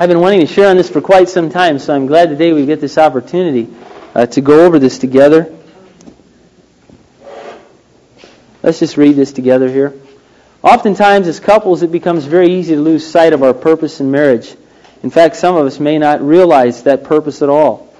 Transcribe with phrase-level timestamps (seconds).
[0.00, 2.52] I've been wanting to share on this for quite some time, so I'm glad today
[2.52, 3.68] we get this opportunity
[4.14, 5.52] uh, to go over this together.
[8.62, 9.92] Let's just read this together here.
[10.62, 14.54] Oftentimes, as couples, it becomes very easy to lose sight of our purpose in marriage.
[15.02, 17.92] In fact, some of us may not realize that purpose at all.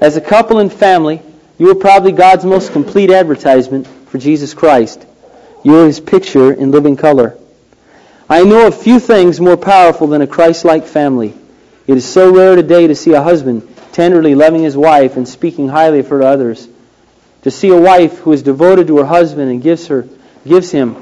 [0.00, 1.22] As a couple and family,
[1.58, 5.06] you are probably God's most complete advertisement for Jesus Christ.
[5.62, 7.38] You are His picture in living color.
[8.30, 11.34] I know of few things more powerful than a Christ-like family.
[11.88, 15.66] It is so rare today to see a husband tenderly loving his wife and speaking
[15.66, 16.68] highly of her to others.
[17.42, 20.06] To see a wife who is devoted to her husband and gives her
[20.46, 20.96] gives him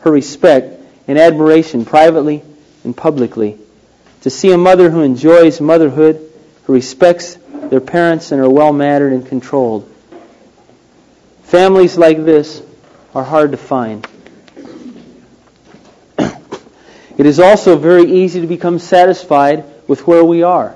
[0.00, 2.42] her respect and admiration privately
[2.82, 3.58] and publicly.
[4.22, 6.32] To see a mother who enjoys motherhood,
[6.64, 7.38] who respects
[7.70, 9.88] their parents and are well mannered and controlled.
[11.44, 12.60] Families like this
[13.14, 14.04] are hard to find.
[17.22, 20.74] It is also very easy to become satisfied with where we are,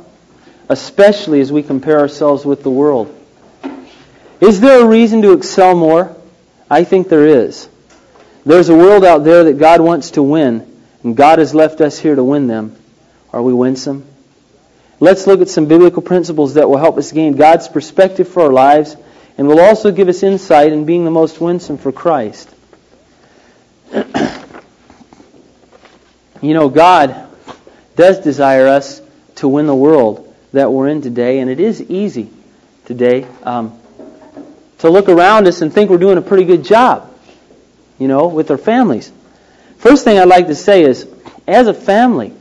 [0.68, 3.12] especially as we compare ourselves with the world.
[4.40, 6.16] Is there a reason to excel more?
[6.71, 7.68] I think there is.
[8.45, 10.65] There's a world out there that God wants to win,
[11.02, 12.76] and God has left us here to win them.
[13.32, 14.06] Are we winsome?
[15.01, 18.52] Let's look at some biblical principles that will help us gain God's perspective for our
[18.52, 18.96] lives
[19.37, 22.54] and will also give us insight in being the most winsome for Christ.
[26.42, 27.29] You know, God
[27.96, 29.01] does desire us
[29.37, 32.30] to win the world that we're in today, and it is easy
[32.84, 33.78] today um,
[34.78, 37.12] to look around us and think we're doing a pretty good job,
[37.98, 39.10] you know, with our families.
[39.78, 41.09] First thing I'd like to say is,
[41.46, 42.32] as a family,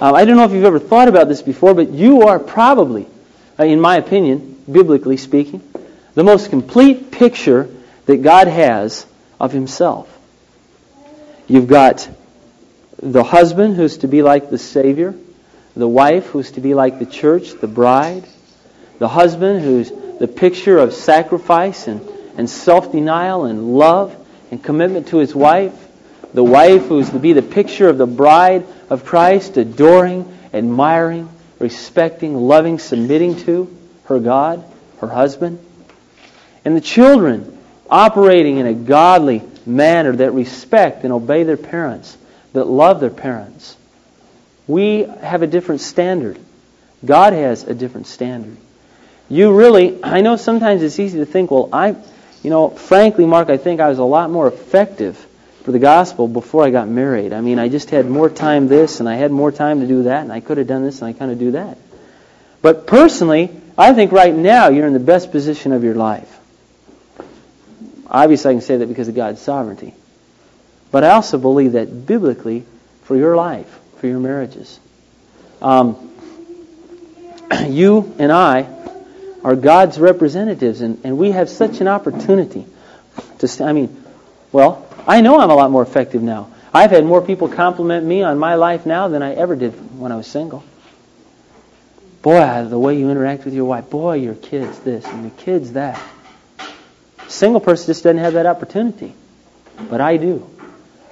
[0.00, 3.06] um, I don't know if you've ever thought about this before, but you are probably,
[3.58, 5.62] uh, in my opinion, biblically speaking,
[6.14, 7.68] the most complete picture
[8.06, 9.06] that God has
[9.40, 10.08] of Himself.
[11.48, 12.08] You've got
[13.02, 15.12] the husband who's to be like the Savior,
[15.74, 18.24] the wife who's to be like the church, the bride,
[19.00, 22.00] the husband who's the picture of sacrifice and,
[22.36, 24.16] and self denial and love
[24.52, 25.74] and commitment to his wife,
[26.32, 32.36] the wife who's to be the picture of the bride of Christ, adoring, admiring, respecting,
[32.36, 34.64] loving, submitting to her God,
[35.00, 35.58] her husband,
[36.64, 37.58] and the children
[37.90, 42.16] operating in a godly manner that respect and obey their parents
[42.52, 43.76] that love their parents.
[44.66, 46.38] We have a different standard.
[47.04, 48.56] God has a different standard.
[49.28, 51.96] You really, I know sometimes it's easy to think, well, I,
[52.42, 55.16] you know, frankly, Mark, I think I was a lot more effective
[55.64, 57.32] for the gospel before I got married.
[57.32, 60.04] I mean, I just had more time this and I had more time to do
[60.04, 61.78] that and I could have done this and I kind of do that.
[62.60, 66.28] But personally, I think right now you're in the best position of your life.
[68.06, 69.94] Obviously, I can say that because of God's sovereignty.
[70.92, 72.64] But I also believe that biblically,
[73.04, 74.78] for your life, for your marriages,
[75.62, 76.12] um,
[77.66, 78.68] you and I
[79.42, 82.66] are God's representatives, and, and we have such an opportunity
[83.38, 83.64] to.
[83.64, 84.04] I mean,
[84.52, 86.52] well, I know I'm a lot more effective now.
[86.74, 90.12] I've had more people compliment me on my life now than I ever did when
[90.12, 90.62] I was single.
[92.20, 93.90] Boy, the way you interact with your wife.
[93.90, 96.00] Boy, your kids this and your kids that.
[97.28, 99.14] Single person just doesn't have that opportunity,
[99.88, 100.48] but I do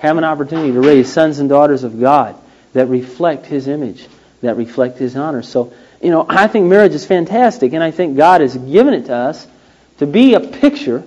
[0.00, 2.34] have an opportunity to raise sons and daughters of God
[2.72, 4.06] that reflect His image,
[4.41, 5.43] that reflect His honor.
[5.43, 5.72] So,
[6.03, 9.15] you know, I think marriage is fantastic, and I think God has given it to
[9.15, 9.47] us
[9.99, 11.05] to be a picture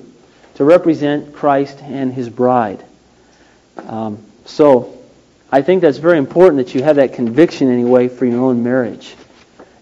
[0.55, 2.85] to represent Christ and His bride.
[3.77, 4.95] Um, so,
[5.51, 9.15] I think that's very important that you have that conviction anyway for your own marriage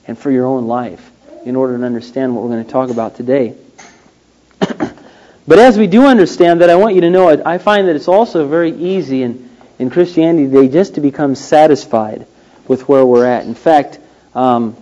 [0.07, 1.11] and for your own life
[1.45, 3.55] in order to understand what we're going to talk about today.
[5.47, 8.07] But as we do understand that, I want you to know I find that it's
[8.07, 12.27] also very easy in, in Christianity today just to become satisfied
[12.67, 13.45] with where we're at.
[13.45, 13.99] In fact,
[14.35, 14.77] um,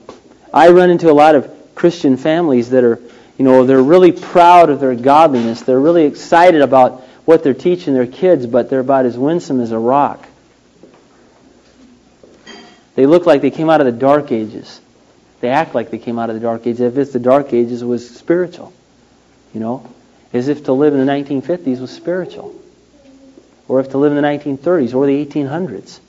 [0.54, 3.00] I run into a lot of Christian families that are,
[3.38, 5.62] you know, they're really proud of their godliness.
[5.62, 9.72] They're really excited about what they're teaching their kids, but they're about as winsome as
[9.72, 10.28] a rock.
[12.96, 14.82] They look like they came out of the dark ages.
[15.40, 16.82] They act like they came out of the dark ages.
[16.82, 18.74] If it's the dark ages, it was spiritual.
[19.54, 19.94] You know?
[20.34, 22.56] As if to live in the 1950s was spiritual,
[23.68, 26.00] or if to live in the 1930s or the 1800s.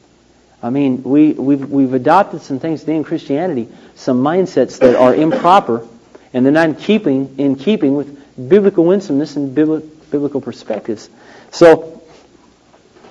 [0.63, 5.15] I mean, we, we've, we've adopted some things today in Christianity, some mindsets that are
[5.15, 5.87] improper,
[6.33, 11.09] and they're not in keeping, in keeping with biblical winsomeness and biblical perspectives.
[11.51, 12.03] So,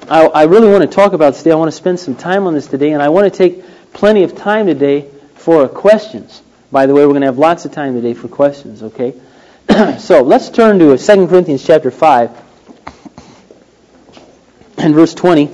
[0.07, 1.51] I, I really want to talk about this today.
[1.51, 3.63] I want to spend some time on this today, and I want to take
[3.93, 6.41] plenty of time today for questions.
[6.71, 9.13] By the way, we're going to have lots of time today for questions, okay?
[9.99, 12.31] so let's turn to 2 Corinthians chapter 5
[14.77, 15.49] and verse 20.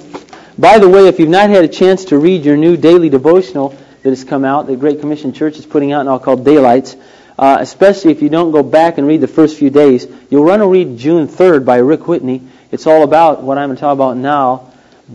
[0.58, 3.76] By the way, if you've not had a chance to read your new daily devotional,
[4.04, 6.96] that has come out, the Great Commission Church is putting out now called Daylights.
[7.38, 10.08] Uh, especially if you don't go back and read the first few days.
[10.30, 12.48] You'll run to read June 3rd by Rick Whitney.
[12.72, 14.72] It's all about what I'm going to talk about now.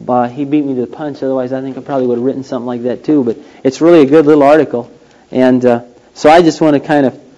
[0.06, 1.22] Uh, he beat me to the punch.
[1.22, 3.24] Otherwise, I think I probably would have written something like that too.
[3.24, 4.92] But it's really a good little article.
[5.30, 7.29] And uh, so I just want to kind of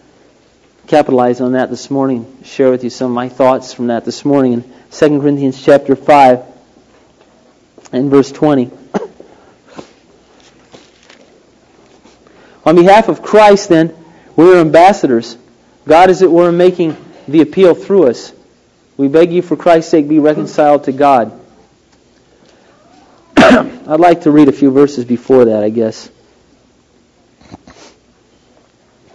[0.93, 4.27] capitalize on that this morning, share with you some of my thoughts from that this
[4.27, 6.45] morning in 2 Corinthians chapter 5
[7.93, 8.71] and verse 20.
[12.67, 13.97] On behalf of Christ, then,
[14.37, 15.39] we are ambassadors.
[15.89, 16.95] God, as it were, making
[17.27, 18.35] the appeal through us.
[18.99, 21.33] We beg you, for Christ's sake, be reconciled to God.
[23.39, 26.11] I'd like to read a few verses before that, I guess.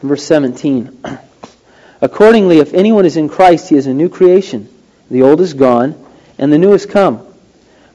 [0.02, 1.04] Verse 17.
[2.02, 4.70] Accordingly, if anyone is in Christ, he is a new creation.
[5.10, 5.96] The old is gone,
[6.38, 7.26] and the new has come.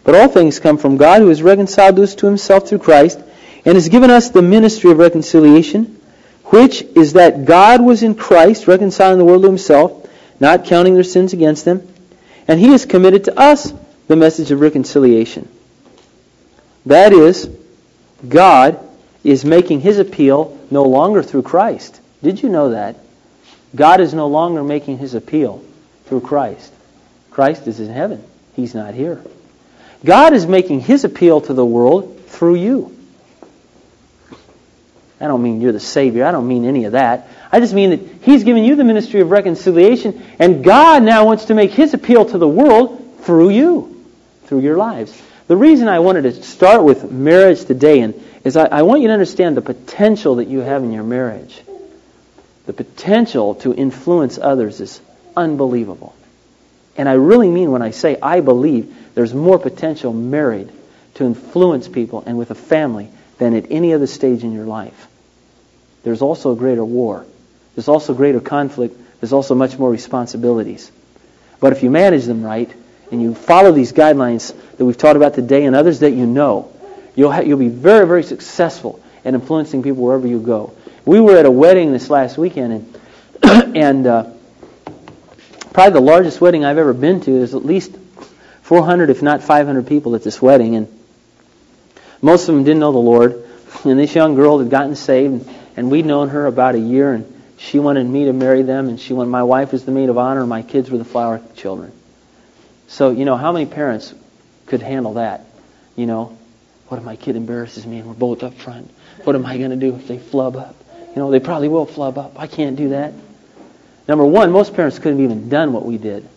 [0.04, 3.20] But all things come from God, who has reconciled us to himself through Christ,
[3.64, 6.00] and has given us the ministry of reconciliation,
[6.46, 10.08] which is that God was in Christ, reconciling the world to himself,
[10.40, 11.86] not counting their sins against them,
[12.48, 13.72] and he has committed to us
[14.08, 15.48] the message of reconciliation.
[16.86, 17.48] That is,
[18.28, 18.80] God
[19.22, 22.00] is making his appeal no longer through Christ.
[22.22, 22.96] Did you know that?
[23.74, 25.64] God is no longer making his appeal
[26.06, 26.72] through Christ.
[27.30, 28.22] Christ is in heaven.
[28.54, 29.22] He's not here.
[30.04, 32.96] God is making his appeal to the world through you.
[35.22, 36.24] I don't mean you're the Savior.
[36.24, 37.28] I don't mean any of that.
[37.52, 41.44] I just mean that He's given you the ministry of reconciliation, and God now wants
[41.44, 44.04] to make His appeal to the world through you,
[44.46, 45.16] through your lives.
[45.46, 49.08] The reason I wanted to start with marriage today and is I, I want you
[49.08, 51.60] to understand the potential that you have in your marriage.
[52.66, 55.00] The potential to influence others is
[55.36, 56.14] unbelievable.
[56.96, 60.70] And I really mean when I say I believe there's more potential married
[61.14, 65.08] to influence people and with a family than at any other stage in your life.
[66.04, 67.24] There's also a greater war.
[67.74, 68.96] There's also greater conflict.
[69.20, 70.90] There's also much more responsibilities.
[71.60, 72.72] But if you manage them right
[73.10, 76.72] and you follow these guidelines that we've taught about today and others that you know,
[77.14, 80.74] you'll, ha- you'll be very, very successful in influencing people wherever you go.
[81.04, 82.96] We were at a wedding this last weekend,
[83.42, 84.30] and, and uh,
[85.72, 87.30] probably the largest wedding I've ever been to.
[87.30, 87.96] There's at least
[88.62, 91.02] 400, if not 500 people at this wedding, and
[92.20, 93.48] most of them didn't know the Lord.
[93.84, 97.42] And this young girl had gotten saved, and we'd known her about a year, and
[97.56, 100.18] she wanted me to marry them, and she wanted my wife was the maid of
[100.18, 101.90] honor, and my kids were the flower children.
[102.86, 104.14] So, you know, how many parents
[104.66, 105.46] could handle that?
[105.96, 106.38] You know,
[106.88, 108.90] what if my kid embarrasses me and we're both up front?
[109.24, 110.76] What am I going to do if they flub up?
[111.14, 112.38] You know, they probably will flub up.
[112.38, 113.12] I can't do that.
[114.08, 116.28] Number one, most parents couldn't have even done what we did.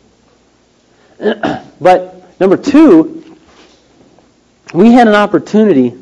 [1.82, 3.38] but number two,
[4.74, 5.94] we had an opportunity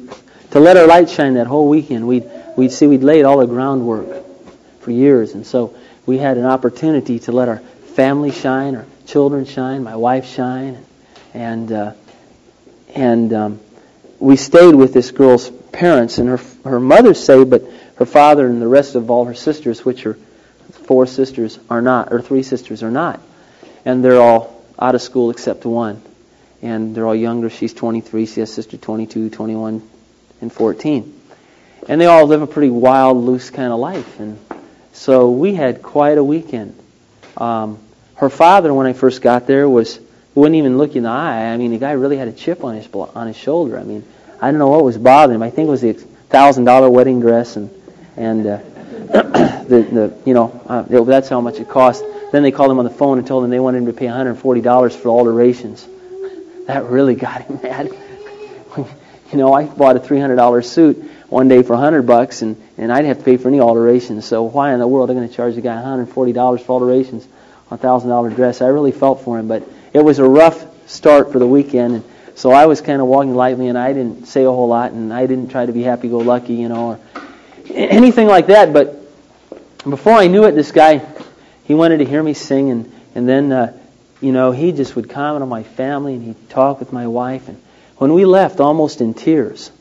[0.51, 2.07] to let our light shine that whole weekend.
[2.07, 4.23] We'd, we'd see we'd laid all the groundwork
[4.81, 7.59] for years, and so we had an opportunity to let our
[7.95, 10.83] family shine, our children shine, my wife shine,
[11.33, 11.93] and uh,
[12.95, 13.59] and um,
[14.19, 17.63] we stayed with this girl's parents, and her her mother stayed, but
[17.95, 20.17] her father and the rest of all her sisters, which are
[20.71, 23.21] four sisters, are not, or three sisters are not,
[23.85, 26.01] and they're all out of school except one,
[26.61, 27.49] and they're all younger.
[27.49, 29.87] She's 23, she has sister 22, 21,
[30.41, 31.21] and 14,
[31.87, 34.39] and they all live a pretty wild, loose kind of life, and
[34.93, 36.77] so we had quite a weekend.
[37.37, 37.79] Um,
[38.15, 39.99] her father, when I first got there, was
[40.35, 41.45] wouldn't even look you in the eye.
[41.45, 43.77] I mean, the guy really had a chip on his on his shoulder.
[43.77, 44.03] I mean,
[44.41, 45.43] I don't know what was bothering him.
[45.43, 47.69] I think it was the thousand dollar wedding dress and
[48.17, 48.57] and uh,
[49.67, 52.03] the the you know uh, that's how much it cost.
[52.31, 54.07] Then they called him on the phone and told him they wanted him to pay
[54.07, 55.87] $140 for alterations.
[56.65, 57.89] That really got him mad.
[58.77, 63.05] you know, I bought a $300 suit one day for 100 bucks, and and I'd
[63.05, 64.25] have to pay for any alterations.
[64.25, 67.27] So why in the world are they going to charge the guy $140 for alterations
[67.69, 68.61] on a thousand dollar dress?
[68.61, 71.95] I really felt for him, but it was a rough start for the weekend.
[71.95, 72.03] And
[72.35, 75.13] so I was kind of walking lightly, and I didn't say a whole lot, and
[75.13, 76.99] I didn't try to be happy-go-lucky, you know, or
[77.69, 78.73] anything like that.
[78.73, 78.99] But
[79.89, 81.01] before I knew it, this guy,
[81.65, 83.77] he wanted to hear me sing, and and then, uh,
[84.21, 87.47] you know, he just would comment on my family, and he'd talk with my wife.
[87.47, 87.61] And
[87.97, 89.71] when we left, almost in tears,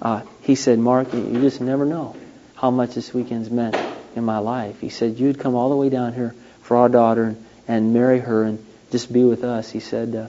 [0.00, 2.16] uh, he said, "Mark, you just never know
[2.54, 3.76] how much this weekend's meant
[4.14, 7.24] in my life." He said, "You'd come all the way down here for our daughter
[7.24, 10.14] and, and marry her and just be with us." He said.
[10.14, 10.28] Uh,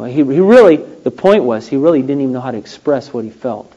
[0.00, 3.12] well, he, he really, the point was, he really didn't even know how to express
[3.12, 3.70] what he felt.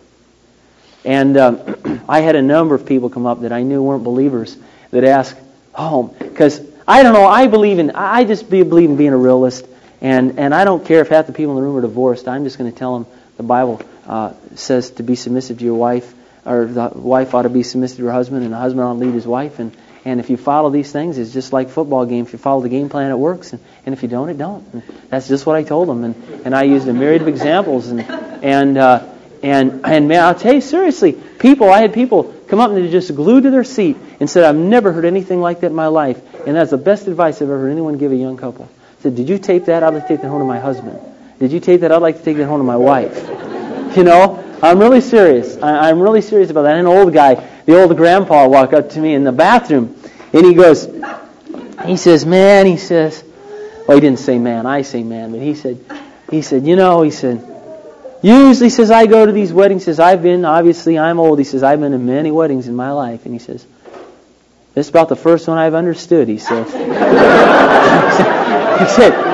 [1.05, 4.57] And um, I had a number of people come up that I knew weren't believers
[4.91, 5.37] that asked,
[5.75, 9.17] "Oh, because I don't know, I believe in, I just be, believe in being a
[9.17, 9.65] realist,
[10.01, 12.27] and and I don't care if half the people in the room are divorced.
[12.27, 15.75] I'm just going to tell them the Bible uh, says to be submissive to your
[15.75, 16.13] wife
[16.45, 18.99] or the wife ought to be submissive to her husband, and the husband ought to
[18.99, 19.59] lead his wife.
[19.59, 22.25] And, and if you follow these things, it's just like football game.
[22.25, 23.53] If you follow the game plan, it works.
[23.53, 24.65] And, and if you don't, it don't.
[24.73, 26.03] And that's just what I told them.
[26.03, 27.87] And, and I used a myriad of examples.
[27.87, 29.12] And, and, uh,
[29.43, 32.89] and, and man, I'll tell you seriously, people, I had people come up and they
[32.89, 35.87] just glued to their seat and said, I've never heard anything like that in my
[35.87, 36.21] life.
[36.47, 38.69] And that's the best advice I've ever heard anyone give a young couple.
[38.99, 39.83] I said, did you tape that?
[39.83, 40.97] I'd like to take that home to my husband.
[41.39, 41.91] Did you tape that?
[41.91, 43.29] I'd like to take that home to my wife.
[43.93, 45.55] You know, I'm really serious.
[45.57, 46.77] I, am really serious about that.
[46.77, 47.35] And An old guy,
[47.65, 49.95] the old grandpa, walked up to me in the bathroom,
[50.33, 50.89] and he goes,
[51.85, 53.23] he says, man, he says,
[53.87, 55.77] well, he didn't say man, I say man, but he said,
[56.31, 57.37] he said, you know, he said,
[58.23, 59.85] usually says I go to these weddings.
[59.85, 61.39] Says I've been, obviously I'm old.
[61.39, 63.65] He says I've been to many weddings in my life, and he says,
[64.73, 66.27] this is about the first one I've understood.
[66.27, 66.65] He said,
[68.79, 69.33] he said.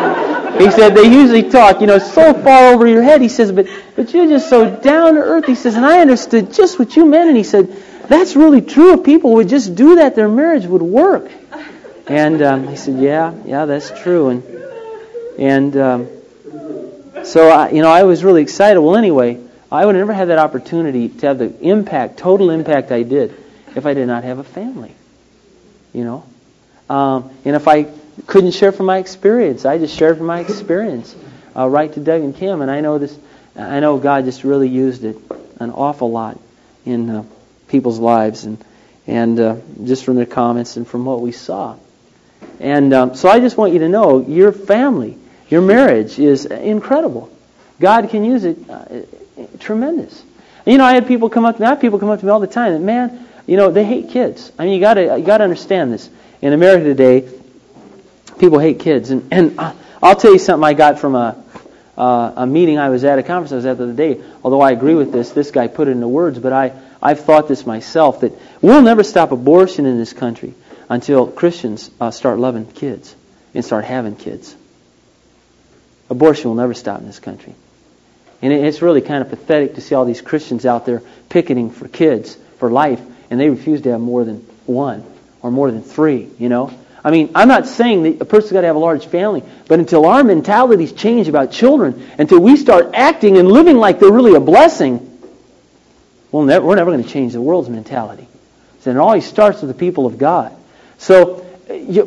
[0.60, 3.22] He said they usually talk, you know, so far over your head.
[3.22, 3.66] He says, but
[3.96, 5.46] but you're just so down to earth.
[5.46, 7.30] He says, and I understood just what you meant.
[7.30, 7.74] And he said,
[8.10, 8.96] that's really true.
[8.96, 11.32] If people would just do that, their marriage would work.
[12.08, 14.30] And um, he said, yeah, yeah, that's true.
[14.30, 14.44] And
[15.40, 16.10] and um,
[17.24, 18.80] so I, you know, I was really excited.
[18.80, 19.40] Well, anyway,
[19.72, 23.36] I would have never had that opportunity to have the impact, total impact I did,
[23.76, 24.94] if I did not have a family.
[25.94, 26.26] You know,
[26.94, 27.88] um, and if I
[28.28, 29.66] couldn't share from my experience.
[29.66, 31.16] I just shared from my experience
[31.56, 33.18] uh, right to Doug and Kim, and I know this.
[33.56, 35.18] I know God just really used it
[35.60, 36.40] an awful lot
[36.86, 37.24] in uh,
[37.68, 38.64] people's lives, and
[39.08, 41.76] and uh, just from their comments and from what we saw.
[42.60, 45.18] And um, so I just want you to know your family,
[45.50, 47.32] your marriage is incredible.
[47.80, 48.86] God can use it uh,
[49.60, 50.24] tremendous.
[50.66, 51.68] You know, I had people come up to me.
[51.68, 52.74] I have people come up to me all the time.
[52.74, 54.52] That man, you know, they hate kids.
[54.60, 56.10] I mean, you got to you got to understand this.
[56.42, 57.28] In America today,
[58.40, 59.12] people hate kids.
[59.12, 59.60] And, and
[60.02, 61.44] I'll tell you something I got from a,
[61.98, 64.22] uh, a meeting I was at, a conference I was at the other day.
[64.44, 67.48] Although I agree with this, this guy put it into words, but I, I've thought
[67.48, 70.54] this myself that we'll never stop abortion in this country
[70.88, 73.16] until Christians uh, start loving kids
[73.54, 74.56] and start having kids.
[76.10, 77.56] Abortion will never stop in this country.
[78.42, 81.88] And it's really kind of pathetic to see all these Christians out there picketing for
[81.88, 85.04] kids, for life, and they refuse to have more than one
[85.42, 86.72] or more than three, you know.
[87.04, 89.80] I mean, I'm not saying that a person's got to have a large family, but
[89.80, 94.36] until our mentalities change about children, until we start acting and living like they're really
[94.36, 95.06] a blessing,
[96.32, 98.28] we'll we're never going to change the world's mentality.
[98.86, 100.56] And it always starts with the people of God.
[100.98, 101.46] So,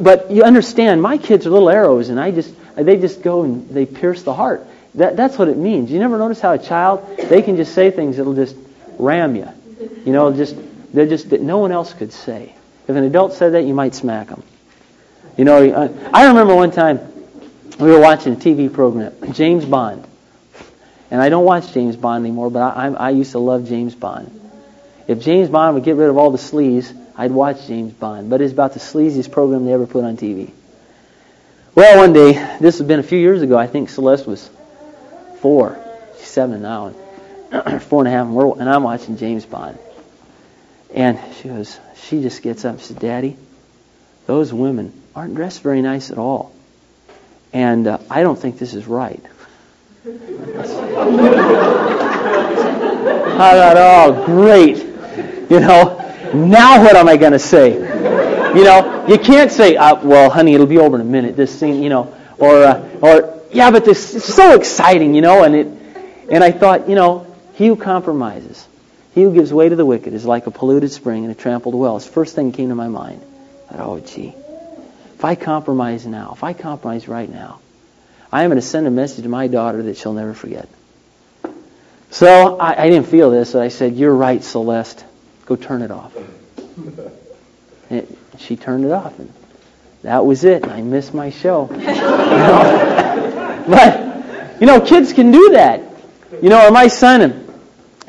[0.01, 3.69] but you understand, my kids are little arrows, and I just they just go and
[3.69, 4.67] they pierce the heart.
[4.95, 5.91] That, that's what it means.
[5.91, 8.57] You never notice how a child they can just say things that'll just
[8.99, 9.49] ram you.
[10.05, 10.57] You know, just
[10.93, 12.55] they're just that no one else could say.
[12.87, 14.43] If an adult said that, you might smack them.
[15.37, 15.59] You know,
[16.13, 17.01] I remember one time
[17.79, 20.07] we were watching a TV program, James Bond.
[21.11, 23.95] And I don't watch James Bond anymore, but I, I, I used to love James
[23.95, 24.41] Bond.
[25.09, 28.31] If James Bond would get rid of all the sleaze, I'd watch James Bond.
[28.31, 30.51] But it's about the sleaziest program they ever put on TV.
[31.75, 34.51] Well, one day, this has been a few years ago, I think Celeste was
[35.39, 35.83] four.
[36.19, 36.93] She's seven now,
[37.51, 39.79] and four and a half, and, we're, and I'm watching James Bond.
[40.95, 43.39] And she goes, she just gets up and says, Daddy,
[44.27, 46.55] those women aren't dressed very nice at all.
[47.55, 49.25] And uh, I don't think this is right.
[50.05, 50.11] I
[53.57, 54.77] thought, oh, great.
[55.51, 55.99] You know,
[56.35, 58.32] now what am I going to say?
[58.55, 61.37] You know, you can't say, uh, well, honey, it'll be over in a minute.
[61.37, 65.43] This scene, you know, or, uh, or yeah, but this is so exciting, you know,
[65.43, 65.67] and it,
[66.31, 68.67] and I thought, you know, he who compromises,
[69.15, 71.75] he who gives way to the wicked is like a polluted spring and a trampled
[71.75, 71.97] well.
[71.97, 73.23] It's the first thing came to my mind.
[73.71, 74.35] I thought, oh, gee,
[75.15, 77.61] if I compromise now, if I compromise right now,
[78.31, 80.69] I am going to send a message to my daughter that she'll never forget.
[82.11, 85.05] So I, I didn't feel this, so I said, You're right, Celeste.
[85.47, 86.15] Go turn it off.
[87.93, 89.33] And she turned it off, and
[90.03, 90.67] that was it.
[90.67, 91.69] I missed my show.
[91.83, 93.65] You know?
[93.69, 95.83] but, you know, kids can do that.
[96.43, 97.47] You know, or my son,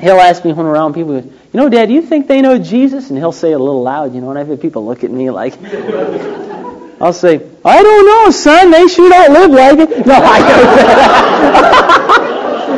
[0.00, 2.58] he'll ask me when we're around people, you know, Dad, do you think they know
[2.58, 3.10] Jesus?
[3.10, 5.10] And he'll say it a little loud, you know, and I've had people look at
[5.10, 5.54] me like,
[7.00, 8.70] I'll say, I don't know, son.
[8.70, 10.06] They sure don't live like it.
[10.06, 10.86] No, I never said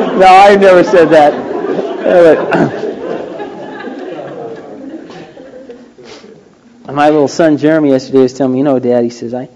[0.09, 0.17] that.
[0.19, 2.86] no, I never said that.
[6.91, 9.49] My little son Jeremy yesterday was telling me, you know, Dad, he says, I,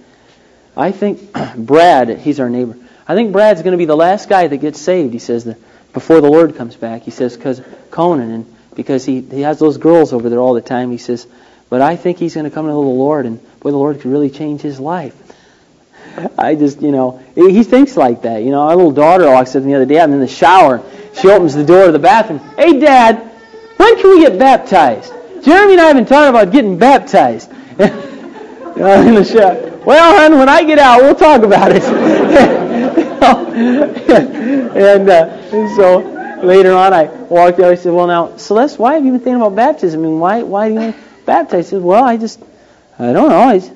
[0.76, 2.76] I think Brad, he's our neighbor.
[3.08, 5.14] I think Brad's going to be the last guy that gets saved.
[5.14, 5.58] He says the,
[5.94, 7.04] before the Lord comes back.
[7.04, 10.62] He says because Conan and because he he has those girls over there all the
[10.62, 10.92] time.
[10.92, 11.28] He says,
[11.70, 14.12] but I think he's going to come to the Lord and boy, the Lord could
[14.12, 15.16] really change his life.
[16.38, 18.44] I just, you know, he thinks like that.
[18.44, 20.00] You know, our little daughter walks up the other day.
[20.00, 20.84] I'm in the shower.
[21.16, 22.40] She opens the door to the bathroom.
[22.58, 23.18] Hey, Dad,
[23.78, 25.14] when can we get baptized?
[25.44, 27.52] Jeremy and I have been talking about getting baptized.
[28.76, 29.82] in the show.
[29.86, 31.84] Well, hon, when I get out, we'll talk about it.
[34.76, 36.00] and, uh, so
[36.44, 37.72] later on, I walked out.
[37.72, 40.00] I said, "Well, now, Celeste, why have you been thinking about baptism?
[40.00, 42.40] I mean, why, why do you want to baptize?" She said, "Well, I just,
[42.98, 43.38] I don't know.
[43.38, 43.72] I, I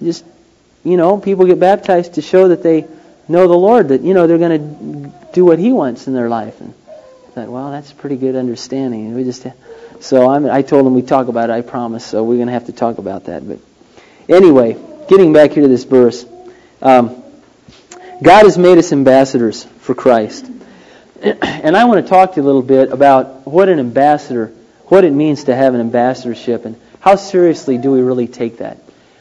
[0.00, 0.24] just,
[0.84, 2.86] you know, people get baptized to show that they
[3.28, 6.28] know the Lord, that you know they're going to do what He wants in their
[6.28, 9.06] life." And I thought, well, that's a pretty good understanding.
[9.06, 9.46] And we just,
[10.02, 11.52] so I'm, I told him we talk about it.
[11.52, 12.04] I promise.
[12.04, 13.58] So we're going to have to talk about that, but.
[14.28, 14.76] Anyway,
[15.08, 16.24] getting back here to this verse.
[16.80, 17.22] Um,
[18.22, 20.50] God has made us ambassadors for Christ.
[21.22, 24.52] And I want to talk to you a little bit about what an ambassador,
[24.86, 28.78] what it means to have an ambassadorship, and how seriously do we really take that.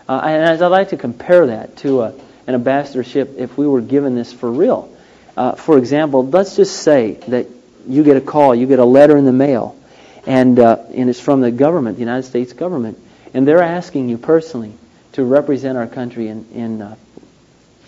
[0.10, 2.14] Uh, and I'd like to compare that to uh,
[2.48, 4.92] an ambassadorship if we were given this for real.
[5.38, 7.46] Uh, for example, let's just say that
[7.88, 9.76] you get a call, you get a letter in the mail,
[10.26, 13.00] and, uh, and it's from the government, the United States government,
[13.34, 14.74] and they're asking you personally,
[15.14, 16.96] to represent our country in, in uh,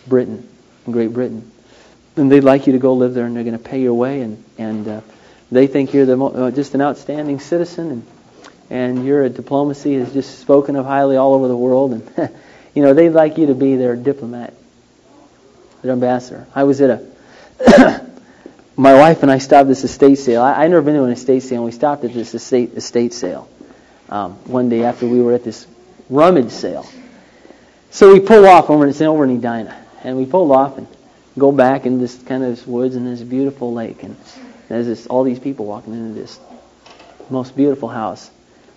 [0.08, 0.48] Britain,
[0.86, 1.50] in Great Britain.
[2.16, 4.22] And they'd like you to go live there, and they're going to pay your way,
[4.22, 5.02] and, and uh,
[5.52, 8.08] they think you're the mo- uh, just an outstanding citizen, and,
[8.70, 11.94] and your diplomacy is just spoken of highly all over the world.
[11.94, 12.30] And,
[12.76, 14.54] you know, they'd like you to be their diplomat,
[15.82, 16.46] their ambassador.
[16.54, 16.90] I was at
[17.60, 18.06] a,
[18.76, 20.42] my wife and I stopped this estate sale.
[20.42, 23.14] I, I'd never been to an estate sale, and we stopped at this estate, estate
[23.14, 23.48] sale
[24.10, 25.68] um, one day after we were at this
[26.10, 26.88] rummage sale.
[27.92, 30.88] So we pull off over, it's over in Edina, and we pull off and
[31.38, 34.16] go back in this kind of this woods and this beautiful lake, and
[34.70, 36.40] there's this all these people walking into this
[37.30, 38.30] most beautiful house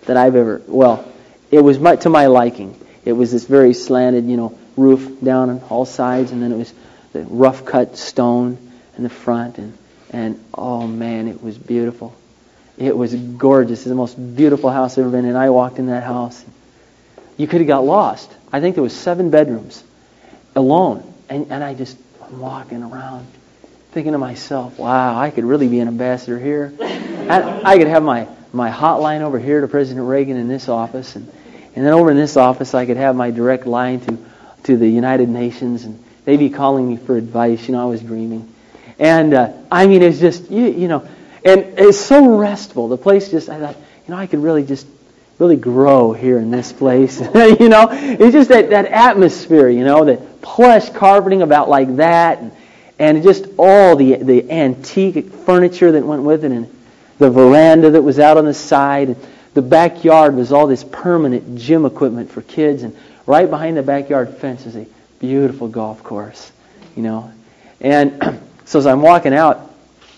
[0.05, 0.61] that I've ever.
[0.67, 1.11] Well,
[1.49, 2.79] it was my, to my liking.
[3.05, 6.57] It was this very slanted, you know, roof down on all sides, and then it
[6.57, 6.73] was
[7.13, 8.57] the rough cut stone
[8.97, 9.77] in the front, and
[10.11, 12.15] and oh man, it was beautiful.
[12.77, 13.79] It was gorgeous.
[13.79, 15.35] It's the most beautiful house I've ever been in.
[15.35, 16.43] I walked in that house.
[17.35, 18.31] You could have got lost.
[18.51, 19.83] I think there was seven bedrooms
[20.55, 21.03] alone.
[21.29, 23.27] And, and I just, I'm walking around
[23.91, 26.73] thinking to myself, wow, I could really be an ambassador here.
[27.27, 31.17] And I could have my, my hotline over here to President Reagan in this office.
[31.17, 31.29] And,
[31.75, 34.17] and then over in this office, I could have my direct line to,
[34.63, 35.83] to the United Nations.
[35.83, 37.67] And they'd be calling me for advice.
[37.67, 38.47] You know, I was dreaming.
[38.99, 41.07] And uh, I mean, it's just, you, you know,
[41.45, 42.87] and it's so restful.
[42.87, 44.87] The place just, I thought, you know, I could really just
[45.39, 47.19] really grow here in this place.
[47.35, 52.39] you know, it's just that, that atmosphere, you know, that plush carpeting about like that,
[52.39, 52.51] and,
[52.97, 56.73] and just all the, the antique furniture that went with it, and
[57.19, 59.09] the veranda that was out on the side.
[59.09, 63.83] And the backyard was all this permanent gym equipment for kids, and right behind the
[63.83, 64.87] backyard fence is a
[65.19, 66.51] beautiful golf course,
[66.95, 67.31] you know.
[67.79, 69.73] And so as I'm walking out,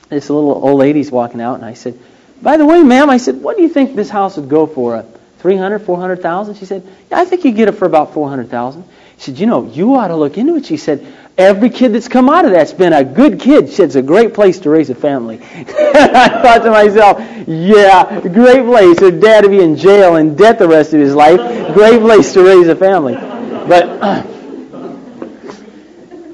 [0.10, 2.00] this little old lady's walking out, and I said,
[2.42, 5.06] by the way, ma'am, I said, what do you think this house would go for?
[5.38, 6.56] 300, 400,000?
[6.56, 8.84] She said, yeah, I think you get it for about 400,000.
[9.18, 10.66] She said, you know, you ought to look into it.
[10.66, 11.06] She said,
[11.38, 13.70] every kid that's come out of that's been a good kid.
[13.70, 15.40] She said, it's a great place to raise a family.
[15.44, 19.00] I thought to myself, yeah, great place.
[19.00, 21.40] Her dad to be in jail and debt the rest of his life.
[21.76, 23.14] Great place to raise a family.
[23.14, 24.24] But uh,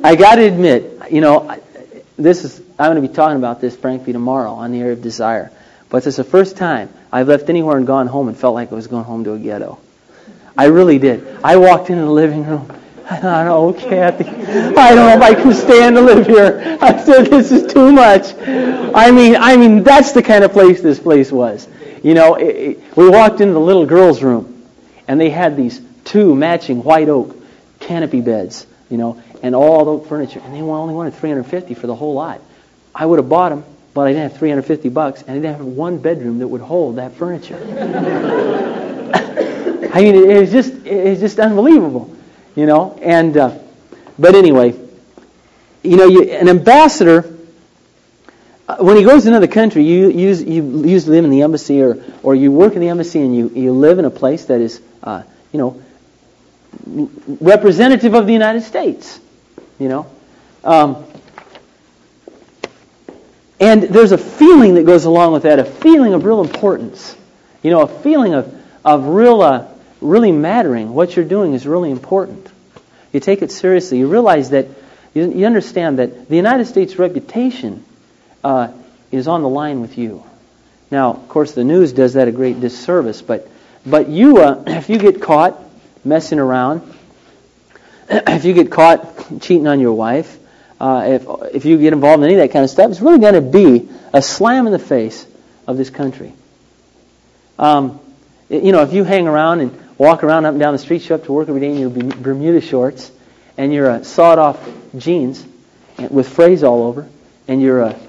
[0.04, 1.60] I got to admit, you know,
[2.18, 5.02] this is, I'm going to be talking about this, frankly, tomorrow on the area of
[5.02, 5.52] desire.
[5.90, 8.76] But it's the first time I've left anywhere and gone home and felt like I
[8.76, 9.80] was going home to a ghetto.
[10.58, 11.26] I really did.
[11.44, 12.72] I walked into the living room.
[13.10, 16.78] I thought, oh, Kathy, I don't know if I can stand to live here.
[16.82, 18.34] I said, this is too much.
[18.96, 21.68] I mean, I mean, that's the kind of place this place was.
[22.04, 24.66] You know, it, it, we walked into the little girl's room,
[25.08, 27.36] and they had these two matching white oak
[27.80, 31.96] canopy beds, you know, and all the furniture, and they only wanted 350 for the
[31.96, 32.42] whole lot.
[32.94, 33.64] I would have bought them
[33.96, 36.98] but I didn't have 350 bucks, and I didn't have one bedroom that would hold
[36.98, 37.56] that furniture.
[39.94, 42.14] I mean, it, was just it was just unbelievable,
[42.58, 43.00] you know.
[43.02, 43.58] And uh,
[44.20, 44.78] but anyway,
[45.82, 47.38] you know, you, an ambassador
[48.68, 51.82] uh, when he goes into the country, you use you usually live in the embassy
[51.82, 54.60] or or you work in the embassy and you you live in a place that
[54.60, 55.82] is uh, you know
[57.40, 59.22] representative of the United States,
[59.80, 60.08] you know.
[60.64, 61.06] Um,
[63.60, 67.16] and there's a feeling that goes along with that, a feeling of real importance.
[67.64, 69.68] You know, a feeling of, of real, uh,
[70.02, 70.94] really mattering.
[70.94, 72.52] What you're doing is really important.
[73.14, 74.00] You take it seriously.
[74.00, 74.68] You realize that,
[75.14, 77.84] you, you understand that the United States' reputation
[78.44, 78.72] uh,
[79.12, 80.24] is on the line with you.
[80.92, 83.50] Now, of course, the news does that a great disservice, but,
[83.86, 85.60] but you, uh, if you get caught
[86.04, 86.82] messing around,
[88.10, 90.38] if you get caught cheating on your wife,
[90.80, 93.20] uh, if, if you get involved in any of that kind of stuff, it's really
[93.20, 95.26] going to be a slam in the face
[95.68, 96.34] of this country.
[97.58, 98.00] Um,
[98.50, 101.16] you know, if you hang around and walk around up and down the street, show
[101.16, 103.12] up to work every day in your Bermuda shorts
[103.58, 105.46] and your uh, sawed-off jeans
[105.98, 107.08] with frays all over,
[107.48, 108.00] and your, uh,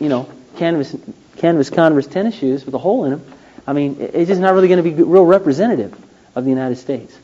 [0.00, 0.96] you know, canvas
[1.36, 3.32] canvas Converse tennis shoes with a hole in them,
[3.66, 5.96] I mean, it's just not really going to be real representative
[6.34, 7.16] of the United States.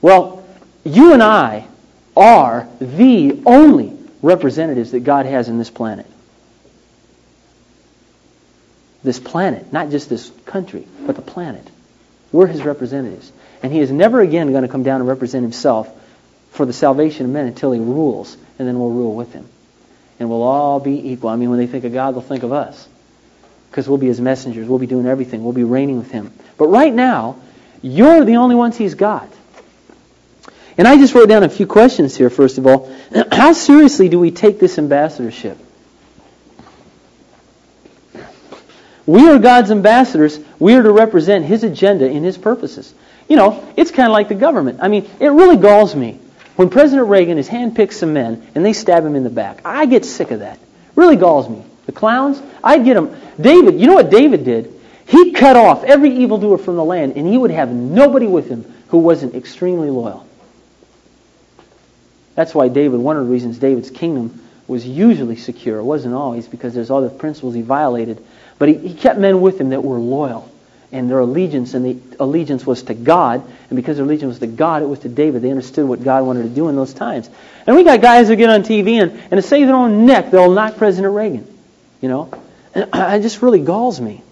[0.00, 0.37] Well,
[0.88, 1.66] you and I
[2.16, 6.06] are the only representatives that God has in this planet.
[9.04, 11.66] This planet, not just this country, but the planet.
[12.32, 13.30] We're his representatives.
[13.62, 15.88] And he is never again going to come down and represent himself
[16.50, 19.48] for the salvation of men until he rules, and then we'll rule with him.
[20.18, 21.30] And we'll all be equal.
[21.30, 22.88] I mean, when they think of God, they'll think of us.
[23.70, 24.66] Because we'll be his messengers.
[24.68, 25.44] We'll be doing everything.
[25.44, 26.32] We'll be reigning with him.
[26.56, 27.36] But right now,
[27.82, 29.28] you're the only ones he's got.
[30.78, 32.90] And I just wrote down a few questions here, first of all.
[33.32, 35.58] How seriously do we take this ambassadorship?
[39.04, 40.38] We are God's ambassadors.
[40.58, 42.94] We are to represent His agenda and His purposes.
[43.28, 44.78] You know, it's kind of like the government.
[44.80, 46.20] I mean, it really galls me
[46.56, 49.62] when President Reagan has handpicked some men and they stab him in the back.
[49.64, 50.58] I get sick of that.
[50.94, 51.64] Really galls me.
[51.86, 53.16] The clowns, I'd get them.
[53.40, 54.74] David, you know what David did?
[55.06, 58.70] He cut off every evildoer from the land, and he would have nobody with him
[58.88, 60.27] who wasn't extremely loyal.
[62.38, 65.80] That's why David, one of the reasons David's kingdom was usually secure.
[65.80, 68.24] It wasn't always because there's other principles he violated.
[68.60, 70.48] But he, he kept men with him that were loyal.
[70.92, 73.42] And their allegiance, and the allegiance was to God.
[73.70, 75.42] And because their allegiance was to God, it was to David.
[75.42, 77.28] They understood what God wanted to do in those times.
[77.66, 80.30] And we got guys who get on TV and, and to save their own neck,
[80.30, 81.44] they'll knock President Reagan.
[82.00, 82.30] You know?
[82.72, 84.22] And it just really galls me.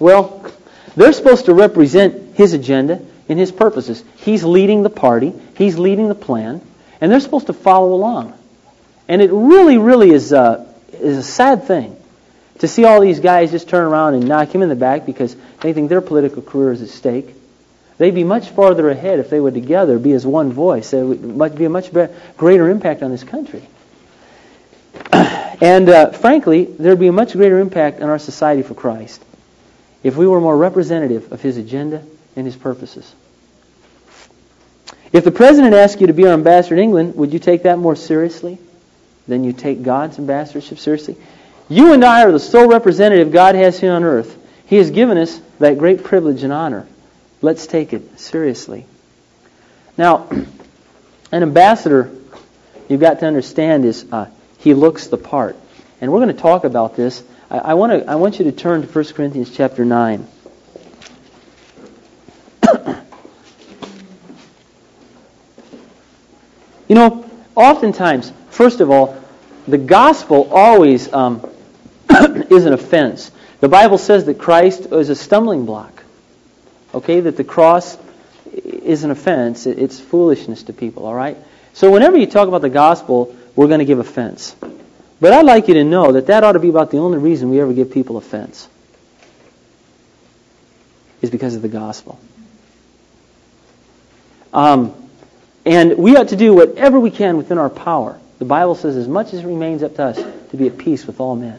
[0.00, 0.44] Well,
[0.96, 4.02] they're supposed to represent his agenda and his purposes.
[4.16, 5.32] He's leading the party.
[5.54, 6.62] He's leading the plan.
[7.00, 8.34] And they're supposed to follow along.
[9.08, 11.96] And it really, really is a, is a sad thing
[12.58, 15.34] to see all these guys just turn around and knock him in the back because
[15.60, 17.34] they think their political career is at stake.
[17.98, 20.92] They'd be much farther ahead if they would together be as one voice.
[20.92, 21.90] It would be a much
[22.36, 23.66] greater impact on this country.
[25.12, 29.22] and uh, frankly, there would be a much greater impact on our society for Christ
[30.02, 32.02] if we were more representative of his agenda
[32.36, 33.14] and his purposes.
[35.12, 37.78] If the president asked you to be our ambassador in England, would you take that
[37.78, 38.58] more seriously
[39.26, 41.16] than you take God's ambassadorship seriously?
[41.68, 44.36] You and I are the sole representative God has here on earth.
[44.66, 46.86] He has given us that great privilege and honor.
[47.42, 48.86] Let's take it seriously.
[49.96, 50.28] Now,
[51.32, 52.12] an ambassador,
[52.88, 54.26] you've got to understand, is uh,
[54.58, 55.56] he looks the part.
[56.00, 57.22] And we're going to talk about this.
[57.50, 60.26] I, I, want to, I want you to turn to 1 Corinthians chapter 9.
[66.90, 67.24] you know,
[67.54, 69.16] oftentimes, first of all,
[69.68, 71.48] the gospel always um,
[72.50, 73.30] is an offense.
[73.60, 76.02] The Bible says that Christ is a stumbling block.
[76.92, 77.96] Okay, that the cross
[78.52, 79.66] is an offense.
[79.66, 81.36] It's foolishness to people, all right?
[81.74, 84.56] So whenever you talk about the gospel, we're going to give offense.
[85.20, 87.50] But I'd like you to know that that ought to be about the only reason
[87.50, 88.68] we ever give people offense.
[91.22, 92.18] Is because of the gospel.
[94.52, 95.09] Um,
[95.64, 98.18] and we ought to do whatever we can within our power.
[98.38, 100.16] The Bible says, as much as remains up to us,
[100.50, 101.58] to be at peace with all men.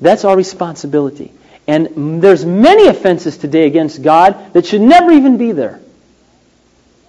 [0.00, 1.32] That's our responsibility.
[1.66, 5.80] And there's many offenses today against God that should never even be there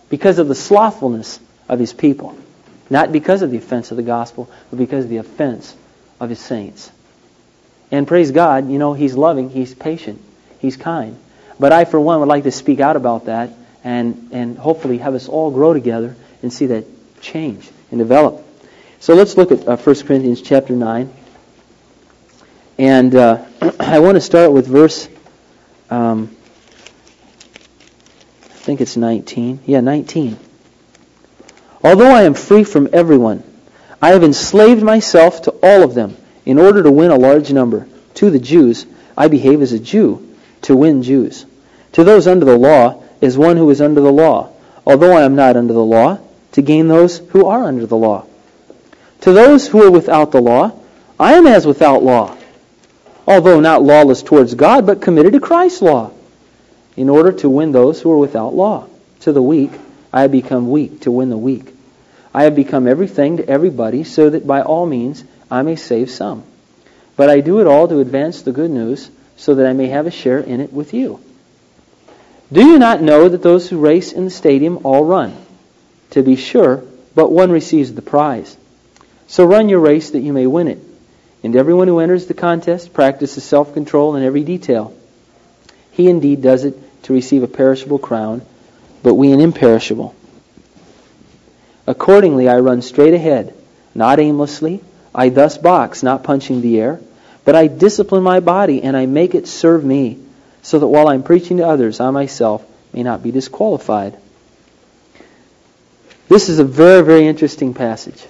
[0.09, 2.37] because of the slothfulness of his people.
[2.89, 5.75] Not because of the offense of the gospel, but because of the offense
[6.19, 6.91] of his saints.
[7.91, 10.21] And praise God, you know, he's loving, he's patient,
[10.59, 11.17] he's kind.
[11.59, 13.51] But I, for one, would like to speak out about that
[13.83, 16.85] and, and hopefully have us all grow together and see that
[17.21, 18.45] change and develop.
[18.99, 21.11] So let's look at uh, 1 Corinthians chapter 9.
[22.77, 23.45] And uh,
[23.79, 25.07] I want to start with verse,
[25.89, 26.35] um,
[28.43, 29.61] I think it's 19.
[29.65, 30.37] Yeah, 19.
[31.83, 33.43] Although I am free from everyone,
[34.01, 37.87] I have enslaved myself to all of them in order to win a large number.
[38.15, 38.85] To the Jews,
[39.17, 41.45] I behave as a Jew to win Jews.
[41.93, 44.51] To those under the law, as one who is under the law,
[44.85, 46.19] although I am not under the law,
[46.53, 48.25] to gain those who are under the law.
[49.21, 50.71] To those who are without the law,
[51.19, 52.35] I am as without law
[53.29, 56.11] although not lawless towards God, but committed to Christ's law,
[56.97, 58.87] in order to win those who are without law.
[59.21, 59.69] To the weak,
[60.11, 61.71] I have become weak to win the weak.
[62.33, 66.41] I have become everything to everybody, so that by all means I may save some.
[67.15, 70.07] But I do it all to advance the good news, so that I may have
[70.07, 71.19] a share in it with you.
[72.51, 75.35] Do you not know that those who race in the stadium all run?
[76.11, 76.83] To be sure,
[77.13, 78.57] but one receives the prize.
[79.27, 80.79] So run your race that you may win it.
[81.43, 84.93] And everyone who enters the contest practices self control in every detail.
[85.91, 88.41] He indeed does it to receive a perishable crown,
[89.03, 90.15] but we an imperishable.
[91.85, 93.53] Accordingly, I run straight ahead,
[93.95, 94.81] not aimlessly.
[95.13, 96.99] I thus box, not punching the air,
[97.45, 100.19] but I discipline my body and I make it serve me,
[100.69, 104.15] so that while I'm preaching to others, I myself may not be disqualified.
[106.27, 108.23] This is a very, very interesting passage.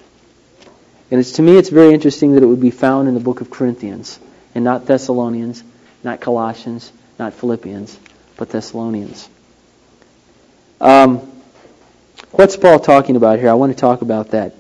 [1.11, 3.41] And it's, to me, it's very interesting that it would be found in the book
[3.41, 4.17] of Corinthians
[4.55, 5.65] and not Thessalonians,
[6.01, 7.99] not Colossians, not Philippians,
[8.37, 9.27] but Thessalonians.
[10.79, 11.17] Um,
[12.31, 13.49] what's Paul talking about here?
[13.49, 14.55] I want to talk about that.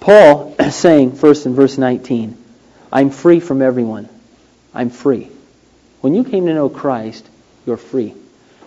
[0.00, 2.36] Paul is saying, first in verse 19,
[2.92, 4.08] I'm free from everyone.
[4.74, 5.30] I'm free.
[6.04, 7.26] When you came to know Christ,
[7.64, 8.14] you're free.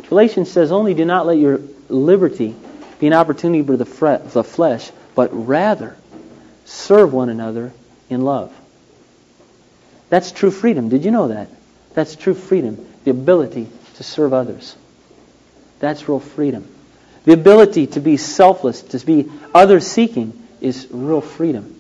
[0.10, 2.56] Galatians says, only do not let your liberty
[3.00, 3.86] be an opportunity for the
[4.34, 5.95] the flesh, but rather
[6.65, 7.73] serve one another
[8.10, 8.52] in love.
[10.10, 10.89] That's true freedom.
[10.89, 11.47] Did you know that?
[11.93, 12.84] That's true freedom.
[13.04, 14.76] The ability to serve others.
[15.78, 16.67] That's real freedom.
[17.26, 21.80] The ability to be selfless, to be other seeking, is real freedom.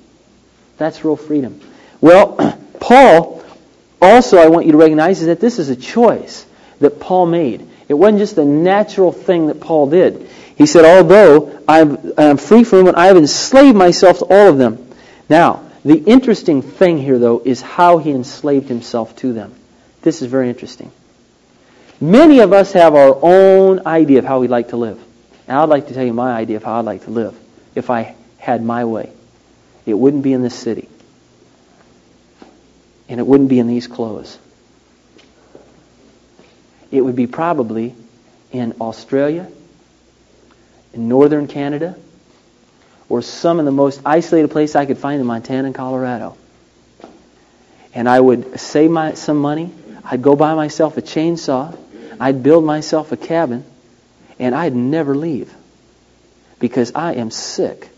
[0.77, 1.59] That's real freedom.
[1.99, 3.36] Well, Paul,
[4.01, 6.45] also, I want you to recognize is that this is a choice
[6.79, 7.67] that Paul made.
[7.87, 10.29] It wasn't just a natural thing that Paul did.
[10.55, 14.57] He said, although I'm, I'm free from them, I have enslaved myself to all of
[14.57, 14.87] them.
[15.29, 19.53] Now, the interesting thing here, though, is how he enslaved himself to them.
[20.01, 20.91] This is very interesting.
[21.99, 25.01] Many of us have our own idea of how we'd like to live.
[25.47, 27.37] And I'd like to tell you my idea of how I'd like to live
[27.73, 29.11] if I had my way.
[29.85, 30.89] It wouldn't be in this city.
[33.09, 34.37] And it wouldn't be in these clothes.
[36.91, 37.95] It would be probably
[38.51, 39.49] in Australia
[40.97, 41.95] in northern Canada,
[43.07, 46.35] or some of the most isolated place I could find in Montana and Colorado.
[47.93, 49.71] And I would save my, some money.
[50.03, 51.77] I'd go buy myself a chainsaw.
[52.19, 53.63] I'd build myself a cabin.
[54.39, 55.53] And I'd never leave.
[56.59, 57.89] Because I am sick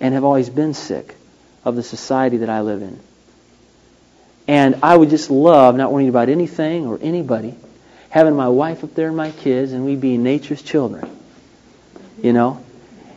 [0.00, 1.14] and have always been sick
[1.64, 2.98] of the society that I live in.
[4.48, 7.54] And I would just love not worrying about anything or anybody,
[8.10, 11.08] having my wife up there and my kids, and we being nature's children
[12.22, 12.64] you know.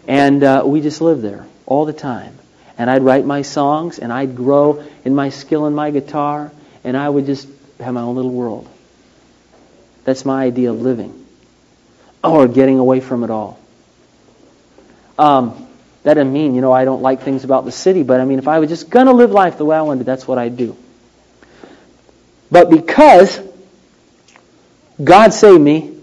[0.07, 2.37] And uh, we just lived there all the time.
[2.77, 6.51] And I'd write my songs, and I'd grow in my skill in my guitar,
[6.83, 7.47] and I would just
[7.79, 8.67] have my own little world.
[10.03, 11.25] That's my idea of living,
[12.23, 13.57] or getting away from it all.
[15.17, 15.67] Um,
[16.03, 18.39] that doesn't mean, you know, I don't like things about the city, but I mean,
[18.39, 20.57] if I was just going to live life the way I wanted, that's what I'd
[20.57, 20.75] do.
[22.51, 23.39] But because
[25.03, 25.99] God saved me,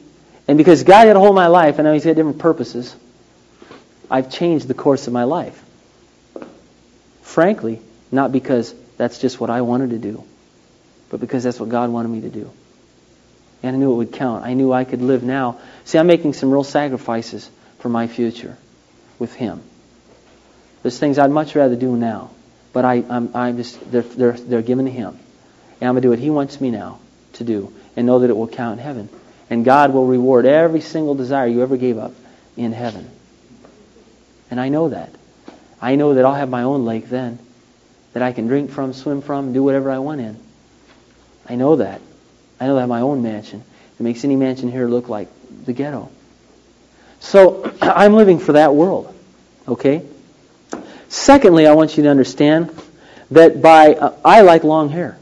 [0.48, 2.94] and because God had a hold of my life, and now He's got different purposes,
[4.10, 5.62] I've changed the course of my life.
[7.22, 10.24] Frankly, not because that's just what I wanted to do,
[11.08, 12.50] but because that's what God wanted me to do.
[13.62, 14.44] And I knew it would count.
[14.44, 15.60] I knew I could live now.
[15.84, 18.58] See, I'm making some real sacrifices for my future
[19.18, 19.62] with Him.
[20.82, 22.30] There's things I'd much rather do now,
[22.72, 25.18] but I, I'm, I'm just they're, they're, they're given to Him,
[25.82, 27.00] and I'm gonna do what He wants me now
[27.32, 29.08] to do, and know that it will count in heaven.
[29.50, 32.12] And God will reward every single desire you ever gave up
[32.56, 33.10] in heaven.
[34.48, 35.10] And I know that.
[35.80, 37.40] I know that I'll have my own lake then
[38.12, 40.38] that I can drink from, swim from, do whatever I want in.
[41.48, 42.00] I know that.
[42.60, 43.64] I know that I have my own mansion.
[43.98, 45.28] It makes any mansion here look like
[45.64, 46.10] the ghetto.
[47.18, 49.12] So I'm living for that world.
[49.66, 50.06] Okay?
[51.08, 52.70] Secondly, I want you to understand
[53.32, 55.18] that by uh, I like long hair.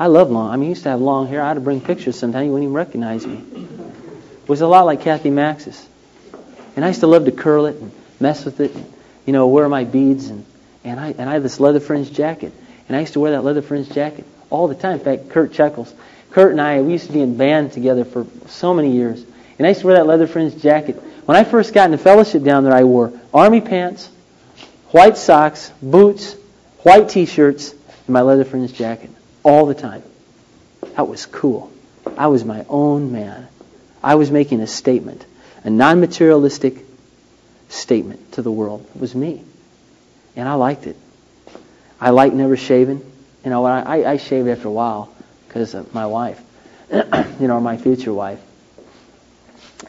[0.00, 0.50] I love long.
[0.50, 1.42] I mean, I used to have long hair.
[1.42, 2.46] I had to bring pictures sometimes.
[2.46, 3.44] You wouldn't even recognize me.
[4.42, 5.86] It was a lot like Kathy Max's.
[6.74, 8.90] And I used to love to curl it and mess with it and,
[9.26, 10.28] you know, wear my beads.
[10.28, 10.46] And,
[10.84, 12.54] and, I, and I had this leather fringed jacket.
[12.88, 14.94] And I used to wear that leather fringed jacket all the time.
[14.94, 15.94] In fact, Kurt chuckles.
[16.30, 19.22] Kurt and I, we used to be in band together for so many years.
[19.58, 20.96] And I used to wear that leather fringed jacket.
[21.26, 24.08] When I first got into fellowship down there, I wore army pants,
[24.92, 26.36] white socks, boots,
[26.84, 29.10] white t-shirts, and my leather fringed jacket
[29.42, 30.02] all the time.
[30.96, 31.72] That was cool.
[32.16, 33.48] I was my own man.
[34.02, 35.24] I was making a statement,
[35.64, 36.76] a non materialistic
[37.68, 38.86] statement to the world.
[38.94, 39.44] It was me.
[40.36, 40.96] And I liked it.
[42.00, 42.98] I liked never shaving.
[43.44, 45.14] You know, I, I shaved after a while
[45.48, 46.40] because of my wife,
[46.92, 48.40] you know, my future wife.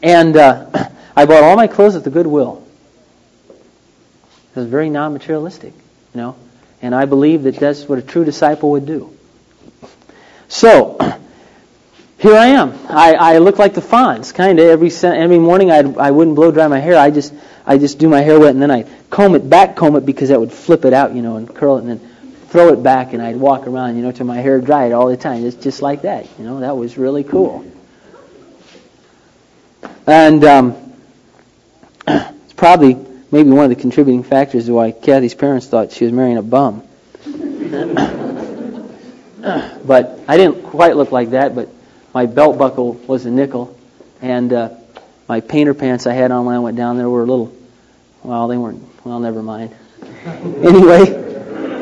[0.02, 2.66] And uh, I bought all my clothes at the Goodwill.
[3.48, 5.72] It was very non materialistic,
[6.14, 6.36] you know.
[6.82, 9.16] And I believe that that's what a true disciple would do.
[10.52, 10.98] So,
[12.18, 12.78] here I am.
[12.86, 14.66] I, I look like the Fonz, kind of.
[14.66, 16.94] Every every morning I'd, I wouldn't blow dry my hair.
[16.98, 17.32] I just
[17.64, 20.28] I just do my hair wet and then I comb it, back comb it because
[20.28, 21.98] that would flip it out, you know, and curl it and then
[22.48, 25.16] throw it back, and I'd walk around, you know, till my hair dried all the
[25.16, 25.46] time.
[25.46, 26.28] It's just like that.
[26.38, 27.64] You know, that was really cool.
[30.06, 30.94] And um,
[32.06, 32.98] it's probably
[33.30, 36.42] maybe one of the contributing factors to why Kathy's parents thought she was marrying a
[36.42, 36.82] bum.
[39.84, 41.68] but I didn't quite look like that, but
[42.14, 43.76] my belt buckle was a nickel,
[44.20, 44.70] and uh,
[45.28, 47.52] my painter pants I had on when I went down there were a little,
[48.22, 49.74] well, they weren't, well, never mind.
[50.24, 51.22] anyway,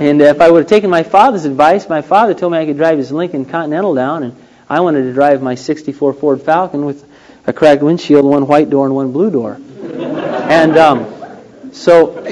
[0.00, 2.78] and if I would have taken my father's advice, my father told me I could
[2.78, 7.06] drive his Lincoln Continental down, and I wanted to drive my 64 Ford Falcon with
[7.46, 9.60] a cracked windshield, one white door, and one blue door.
[9.82, 12.24] and um, so,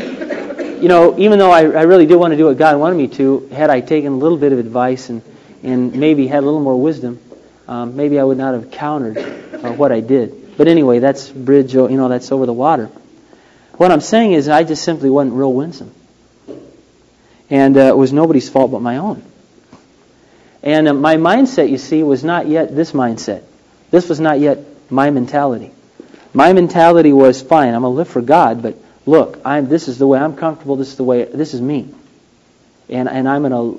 [0.80, 3.08] you know, even though I, I really did want to do what God wanted me
[3.08, 5.22] to, had I taken a little bit of advice and,
[5.62, 7.20] and maybe had a little more wisdom,
[7.66, 10.56] um, maybe I would not have countered uh, what I did.
[10.56, 12.86] But anyway, that's bridge, you know, that's over the water.
[13.76, 15.94] What I'm saying is I just simply wasn't real winsome.
[17.50, 19.22] And uh, it was nobody's fault but my own.
[20.62, 23.42] And uh, my mindset, you see, was not yet this mindset.
[23.90, 24.58] This was not yet
[24.90, 25.72] my mentality.
[26.34, 27.74] My mentality was fine.
[27.74, 28.76] I'm gonna live for God, but
[29.08, 29.68] look, I'm.
[29.68, 30.76] This is the way I'm comfortable.
[30.76, 31.24] This is the way.
[31.24, 31.88] This is me.
[32.88, 33.78] And and I'm gonna.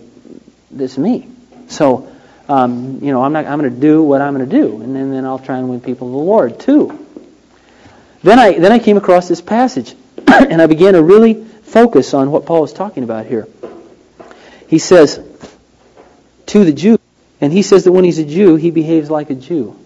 [0.71, 1.27] This is me.
[1.67, 2.11] So,
[2.49, 3.45] um, you know, I'm not.
[3.45, 6.07] I'm gonna do what I'm gonna do, and then, then I'll try and win people
[6.07, 7.05] to the Lord too.
[8.23, 9.95] Then I then I came across this passage,
[10.27, 13.47] and I began to really focus on what Paul is talking about here.
[14.67, 15.19] He says
[16.47, 16.99] to the Jew,
[17.39, 19.77] and he says that when he's a Jew, he behaves like a Jew.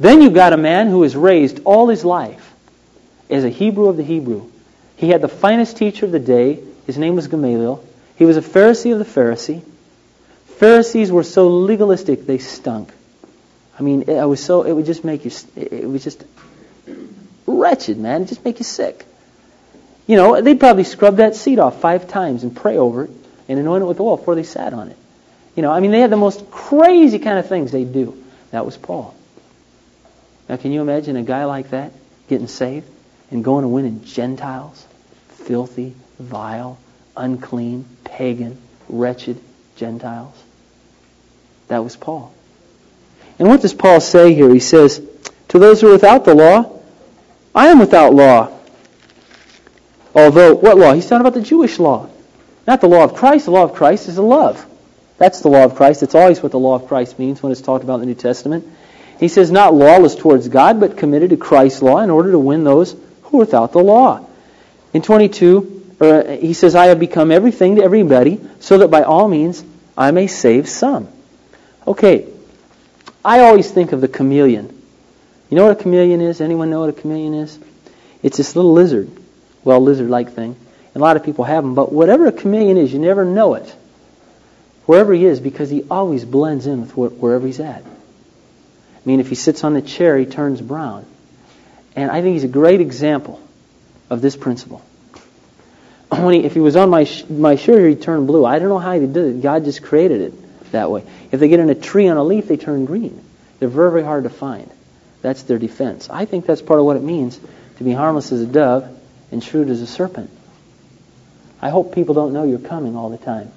[0.00, 2.53] Then you've got a man who was raised all his life
[3.34, 4.48] as a Hebrew of the Hebrew.
[4.96, 6.60] He had the finest teacher of the day.
[6.86, 7.84] His name was Gamaliel.
[8.16, 9.62] He was a Pharisee of the Pharisee.
[10.58, 12.92] Pharisees were so legalistic they stunk.
[13.76, 16.22] I mean, it was so it would just make you it was just
[17.46, 18.22] wretched, man.
[18.22, 19.04] It just make you sick.
[20.06, 23.10] You know, they'd probably scrub that seat off five times and pray over it
[23.48, 24.96] and anoint it with oil before they sat on it.
[25.56, 28.22] You know, I mean, they had the most crazy kind of things they'd do.
[28.52, 29.14] That was Paul.
[30.48, 31.92] Now, can you imagine a guy like that
[32.28, 32.88] getting saved
[33.34, 34.86] and going and winning Gentiles?
[35.28, 36.78] Filthy, vile,
[37.16, 38.56] unclean, pagan,
[38.88, 39.38] wretched
[39.76, 40.34] Gentiles.
[41.68, 42.32] That was Paul.
[43.38, 44.52] And what does Paul say here?
[44.52, 45.02] He says,
[45.48, 46.80] To those who are without the law,
[47.54, 48.56] I am without law.
[50.14, 50.92] Although, what law?
[50.92, 52.08] He's talking about the Jewish law.
[52.66, 53.46] Not the law of Christ.
[53.46, 54.64] The law of Christ is the love.
[55.18, 56.00] That's the law of Christ.
[56.00, 58.14] That's always what the law of Christ means when it's talked about in the New
[58.14, 58.66] Testament.
[59.18, 62.64] He says, not lawless towards God, but committed to Christ's law in order to win
[62.64, 62.96] those
[63.36, 64.26] without the law.
[64.92, 69.28] In 22, or he says, I have become everything to everybody, so that by all
[69.28, 69.64] means
[69.96, 71.08] I may save some.
[71.86, 72.28] Okay,
[73.24, 74.68] I always think of the chameleon.
[75.50, 76.40] You know what a chameleon is?
[76.40, 77.58] Anyone know what a chameleon is?
[78.22, 79.10] It's this little lizard,
[79.62, 80.56] well, lizard-like thing.
[80.94, 83.54] And a lot of people have them, but whatever a chameleon is, you never know
[83.54, 83.74] it.
[84.86, 87.82] Wherever he is, because he always blends in with wherever he's at.
[87.84, 91.04] I mean, if he sits on the chair, he turns brown.
[91.96, 93.40] And I think he's a great example
[94.10, 94.82] of this principle.
[96.08, 98.44] When he, if he was on my sh- my shirt, he'd turn blue.
[98.44, 99.42] I don't know how he did it.
[99.42, 101.04] God just created it that way.
[101.32, 103.20] If they get in a tree on a leaf, they turn green.
[103.58, 104.70] They're very, very hard to find.
[105.22, 106.08] That's their defense.
[106.10, 107.40] I think that's part of what it means
[107.78, 108.86] to be harmless as a dove
[109.32, 110.30] and shrewd as a serpent.
[111.60, 113.50] I hope people don't know you're coming all the time.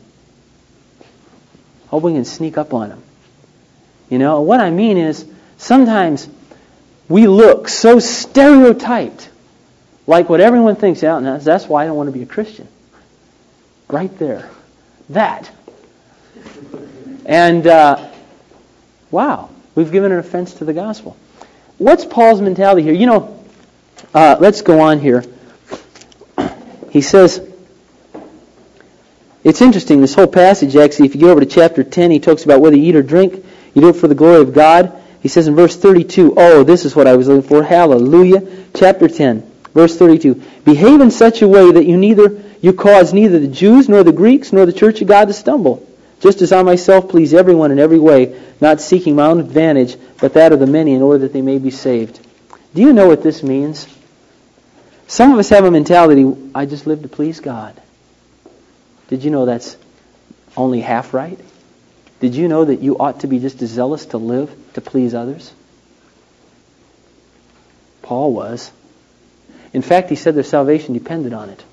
[1.90, 3.04] Hope we can sneak up on them.
[4.10, 5.26] You know, what I mean is,
[5.58, 6.28] sometimes
[7.10, 9.30] we look so stereotyped,
[10.06, 12.68] like what everyone thinks out, and that's why I don't want to be a Christian.
[13.90, 14.50] Right there.
[15.10, 15.50] That.
[17.26, 18.10] And, uh,
[19.12, 21.16] wow, we've given an offense to the gospel.
[21.78, 22.94] What's Paul's mentality here?
[22.94, 23.46] You know,
[24.14, 25.24] uh, let's go on here.
[26.90, 27.42] He says,
[29.44, 32.44] it's interesting, this whole passage, actually, if you go over to chapter 10, he talks
[32.44, 35.02] about whether you eat or drink, you do it for the glory of God.
[35.28, 37.62] He says in verse 32, oh, this is what I was looking for.
[37.62, 38.48] Hallelujah.
[38.74, 40.36] Chapter 10, verse 32.
[40.64, 44.14] Behave in such a way that you neither you cause neither the Jews nor the
[44.14, 45.86] Greeks nor the church of God to stumble.
[46.22, 50.34] Just as I myself please everyone in every way, not seeking my own advantage, but
[50.36, 52.26] that of the many in order that they may be saved.
[52.74, 53.86] Do you know what this means?
[55.08, 56.26] Some of us have a mentality,
[56.56, 57.76] I just live to please God.
[59.10, 59.76] Did you know that's
[60.56, 61.38] only half right?
[62.20, 65.14] Did you know that you ought to be just as zealous to live to please
[65.14, 65.54] others?
[68.02, 68.72] Paul was.
[69.74, 71.64] In fact, he said their salvation depended on it.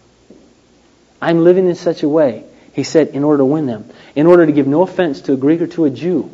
[1.23, 4.45] I'm living in such a way, he said, in order to win them, in order
[4.45, 6.31] to give no offense to a Greek or to a Jew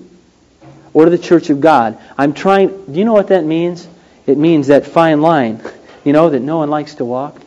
[0.93, 1.99] or to the church of God.
[2.19, 3.87] I'm trying, do you know what that means?
[4.27, 5.63] It means that fine line,
[6.05, 7.41] you know, that no one likes to walk.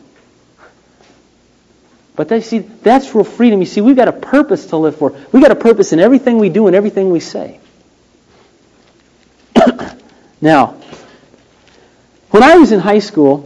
[2.16, 3.60] But they see that's real freedom.
[3.60, 5.10] You see, we've got a purpose to live for.
[5.32, 7.58] We've got a purpose in everything we do and everything we say.
[10.40, 10.80] now,
[12.30, 13.38] when I was in high school,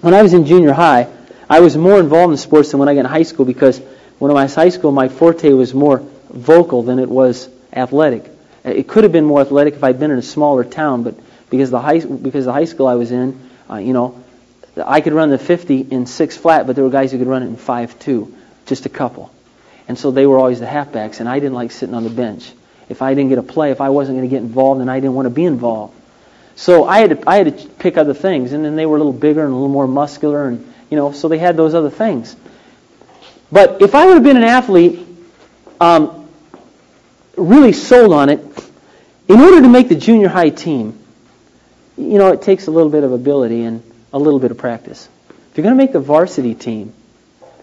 [0.00, 1.08] when I was in junior high,
[1.48, 3.80] I was more involved in sports than when I got in high school because
[4.18, 8.30] when I was high school, my forte was more vocal than it was athletic.
[8.62, 11.14] It could have been more athletic if I'd been in a smaller town, but
[11.48, 14.19] because the high because the high school I was in, uh, you know,
[14.80, 17.42] I could run the 50 in six flat, but there were guys who could run
[17.42, 18.34] it in five two,
[18.66, 19.32] just a couple,
[19.88, 22.52] and so they were always the halfbacks, and I didn't like sitting on the bench.
[22.88, 24.98] If I didn't get a play, if I wasn't going to get involved, then I
[25.00, 25.94] didn't want to be involved.
[26.56, 28.98] So I had to I had to pick other things, and then they were a
[28.98, 31.90] little bigger and a little more muscular, and you know, so they had those other
[31.90, 32.36] things.
[33.52, 35.06] But if I would have been an athlete,
[35.80, 36.28] um,
[37.36, 38.40] really sold on it,
[39.28, 40.98] in order to make the junior high team,
[41.96, 43.82] you know, it takes a little bit of ability and
[44.12, 45.08] a little bit of practice.
[45.50, 46.92] If you're going to make the varsity team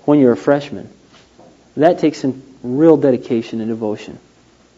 [0.06, 0.90] when you're a freshman,
[1.76, 4.20] that takes some real dedication and devotion.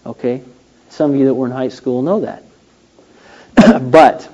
[0.05, 0.43] Okay?
[0.89, 2.43] Some of you that were in high school know that.
[3.91, 4.29] but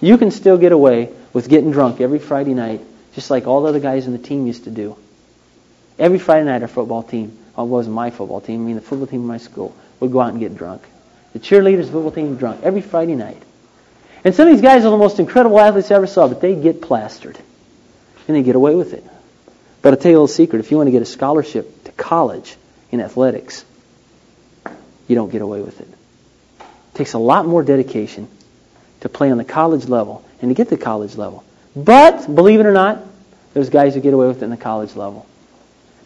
[0.00, 2.80] you can still get away with getting drunk every Friday night,
[3.14, 4.96] just like all the other guys in the team used to do.
[5.98, 8.82] Every Friday night, our football team, well, it wasn't my football team, I mean the
[8.82, 10.82] football team in my school, would go out and get drunk.
[11.32, 13.42] The cheerleaders, football team, drunk every Friday night.
[14.24, 16.54] And some of these guys are the most incredible athletes I ever saw, but they
[16.54, 17.38] get plastered.
[18.28, 19.04] And they get away with it.
[19.82, 20.60] But I'll tell you a little secret.
[20.60, 22.56] If you want to get a scholarship to college
[22.92, 23.64] in athletics,
[25.08, 25.88] you don't get away with it.
[25.88, 28.28] It takes a lot more dedication
[29.00, 31.42] to play on the college level and to get to the college level.
[31.74, 33.02] But, believe it or not,
[33.54, 35.26] there's guys who get away with it in the college level.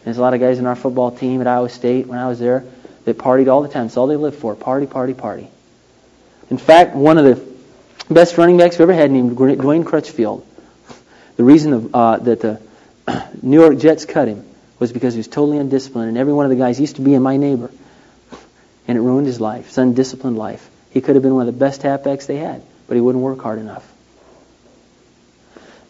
[0.03, 2.39] There's a lot of guys in our football team at Iowa State when I was
[2.39, 2.63] there
[3.05, 3.83] that partied all the time.
[3.83, 4.55] That's all they lived for.
[4.55, 5.47] Party, party, party.
[6.49, 7.56] In fact, one of the
[8.09, 10.45] best running backs we've ever had named Dwayne Crutchfield.
[11.35, 12.61] The reason of, uh, that the
[13.41, 14.45] New York Jets cut him
[14.79, 17.13] was because he was totally undisciplined, and every one of the guys used to be
[17.13, 17.71] in my neighbor,
[18.87, 20.69] and it ruined his life, his undisciplined life.
[20.91, 23.41] He could have been one of the best halfbacks they had, but he wouldn't work
[23.41, 23.87] hard enough.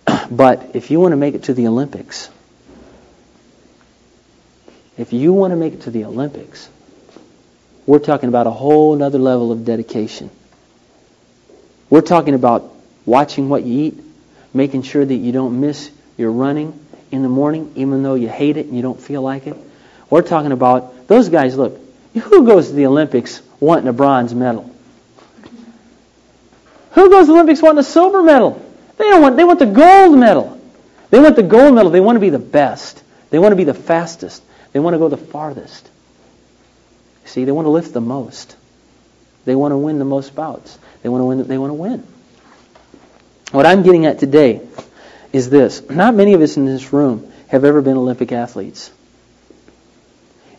[0.32, 2.30] but if you want to make it to the Olympics,
[4.98, 6.70] if you want to make it to the Olympics,
[7.86, 10.30] we're talking about a whole other level of dedication.
[11.90, 12.74] We're talking about
[13.06, 14.04] watching what you eat,
[14.54, 16.78] making sure that you don't miss your running
[17.12, 19.56] in the morning, even though you hate it and you don't feel like it.
[20.10, 21.80] We're talking about those guys, look,
[22.14, 24.74] who goes to the Olympics wanting a bronze medal?
[26.92, 28.64] Who goes to the Olympics wanting a silver medal?
[28.98, 30.60] They don't want they want the gold medal.
[31.10, 31.92] They want the gold medal.
[31.92, 33.04] They want to be the best.
[33.30, 34.44] They want to be the fastest.
[34.74, 35.90] They want to go the farthest.
[37.26, 38.56] See, they want to lift the most.
[39.46, 40.78] They want to win the most bouts.
[41.08, 41.48] They want to win.
[41.48, 42.06] They want to win.
[43.52, 44.60] What I'm getting at today
[45.32, 45.90] is this.
[45.90, 48.92] Not many of us in this room have ever been Olympic athletes.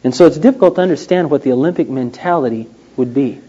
[0.03, 3.43] And so it's difficult to understand what the Olympic mentality would be.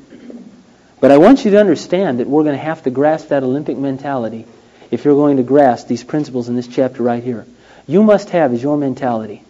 [0.99, 3.77] But I want you to understand that we're going to have to grasp that Olympic
[3.77, 4.45] mentality
[4.91, 7.47] if you're going to grasp these principles in this chapter right here.
[7.87, 9.41] You must have as your mentality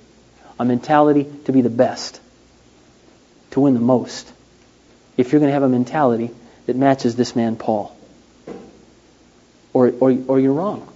[0.59, 2.21] a mentality to be the best,
[3.51, 4.31] to win the most.
[5.17, 6.29] If you're going to have a mentality
[6.69, 7.97] that matches this man, Paul.
[9.73, 10.87] Or, or, or you're wrong.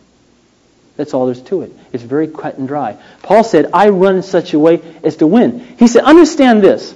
[0.98, 1.74] That's all there's to it.
[1.92, 3.00] It's very cut and dry.
[3.24, 5.62] Paul said, I run in such a way as to win.
[5.80, 6.94] He said, understand this.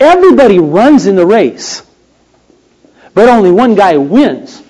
[0.00, 1.86] Everybody runs in the race,
[3.14, 4.60] but only one guy wins.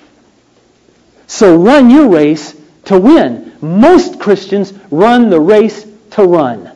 [1.26, 2.54] So run your race
[2.84, 3.56] to win.
[3.62, 6.70] Most Christians run the race to run.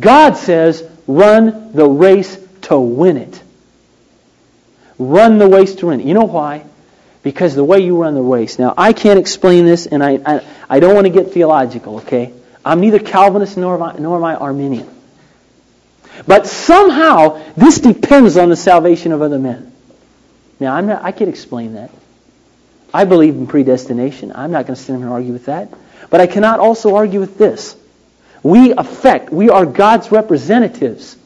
[0.00, 3.42] God says, run the race to win it.
[4.98, 6.06] Run the race to win it.
[6.06, 6.64] You know why?
[7.22, 8.58] Because the way you run the race.
[8.58, 12.32] Now, I can't explain this, and I, I, I don't want to get theological, okay?
[12.64, 14.88] I'm neither Calvinist nor am I, nor am I Arminian.
[16.26, 19.72] But somehow, this depends on the salvation of other men.
[20.58, 21.90] Now, I'm not, I can explain that.
[22.94, 24.32] I believe in predestination.
[24.34, 25.68] I'm not going to stand here and argue with that.
[26.08, 27.76] But I cannot also argue with this.
[28.42, 31.16] We affect, we are God's representatives.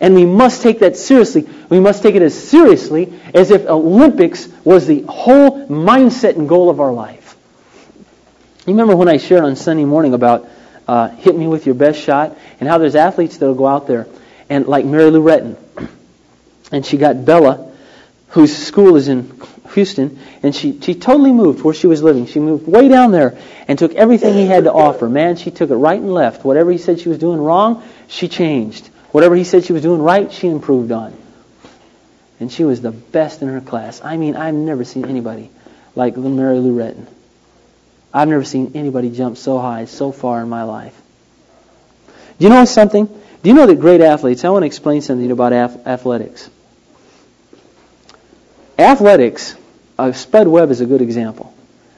[0.00, 1.46] And we must take that seriously.
[1.68, 6.70] We must take it as seriously as if Olympics was the whole mindset and goal
[6.70, 7.36] of our life.
[8.66, 10.48] You remember when I shared on Sunday morning about
[10.88, 14.06] uh, hit me with your best shot and how there's athletes that'll go out there
[14.48, 15.56] and like Mary Lou Retton.
[16.72, 17.72] And she got Bela,
[18.28, 19.42] whose school is in
[19.74, 22.26] Houston, and she, she totally moved where she was living.
[22.26, 23.36] She moved way down there
[23.66, 25.08] and took everything he had to offer.
[25.08, 26.44] Man, she took it right and left.
[26.44, 28.88] Whatever he said she was doing wrong, she changed.
[29.12, 31.16] Whatever he said she was doing right, she improved on.
[32.38, 34.00] And she was the best in her class.
[34.02, 35.50] I mean, I've never seen anybody
[35.94, 37.06] like Mary Lou Retton.
[38.12, 40.98] I've never seen anybody jump so high so far in my life.
[42.38, 43.06] Do you know something?
[43.06, 46.50] Do you know that great athletes, I want to explain something about athletics.
[48.78, 49.54] Athletics,
[49.98, 51.54] uh, Spud Webb is a good example.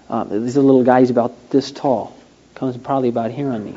[0.08, 2.16] Uh, he's a little guy, he's about this tall,
[2.54, 3.74] comes probably about here on me.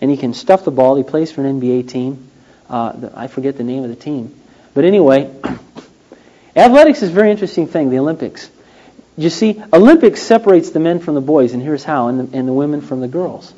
[0.00, 0.96] And he can stuff the ball.
[0.96, 2.29] He plays for an NBA team.
[2.70, 4.40] Uh, the, I forget the name of the team.
[4.72, 5.28] But anyway,
[6.56, 8.48] athletics is a very interesting thing, the Olympics.
[9.16, 12.46] You see, Olympics separates the men from the boys, and here's how, and the, and
[12.46, 13.52] the women from the girls.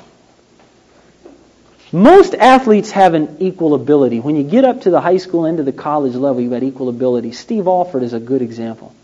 [1.91, 4.19] Most athletes have an equal ability.
[4.19, 6.63] When you get up to the high school and to the college level, you've got
[6.63, 7.33] equal ability.
[7.33, 8.95] Steve Alford is a good example.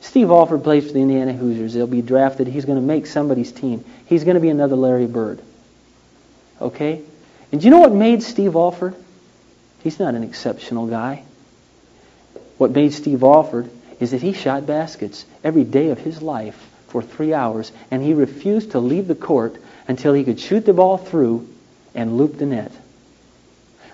[0.00, 1.74] Steve Alford plays for the Indiana Hoosiers.
[1.74, 2.46] He'll be drafted.
[2.46, 3.84] He's going to make somebody's team.
[4.06, 5.42] He's going to be another Larry Bird.
[6.58, 7.02] Okay?
[7.50, 8.94] And do you know what made Steve Alford?
[9.82, 11.24] He's not an exceptional guy.
[12.58, 13.70] What made Steve Alford
[14.00, 18.14] is that he shot baskets every day of his life for three hours, and he
[18.14, 21.48] refused to leave the court until he could shoot the ball through
[21.94, 22.72] and loop the net.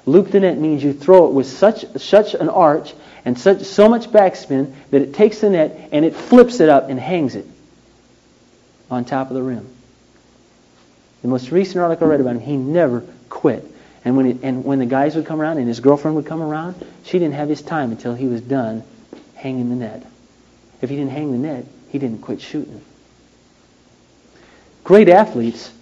[0.06, 2.92] Loop the net means you throw it with such such an arch
[3.24, 6.90] and such so much backspin that it takes the net and it flips it up
[6.90, 7.46] and hangs it
[8.90, 9.66] on top of the rim.
[11.22, 13.02] The most recent article I read about him, he never
[13.34, 13.64] quit.
[14.04, 16.76] And when, and when the guys would come around and his girlfriend would come around,
[17.04, 18.82] she didn't have his time until he was done
[19.34, 20.06] hanging the net.
[20.80, 22.80] If he didn't hang the net, he didn't quit shooting.
[24.84, 25.72] Great athletes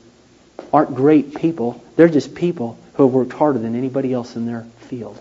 [0.72, 1.82] aren't great people.
[1.96, 5.20] They're just people who have worked harder than anybody else in their field.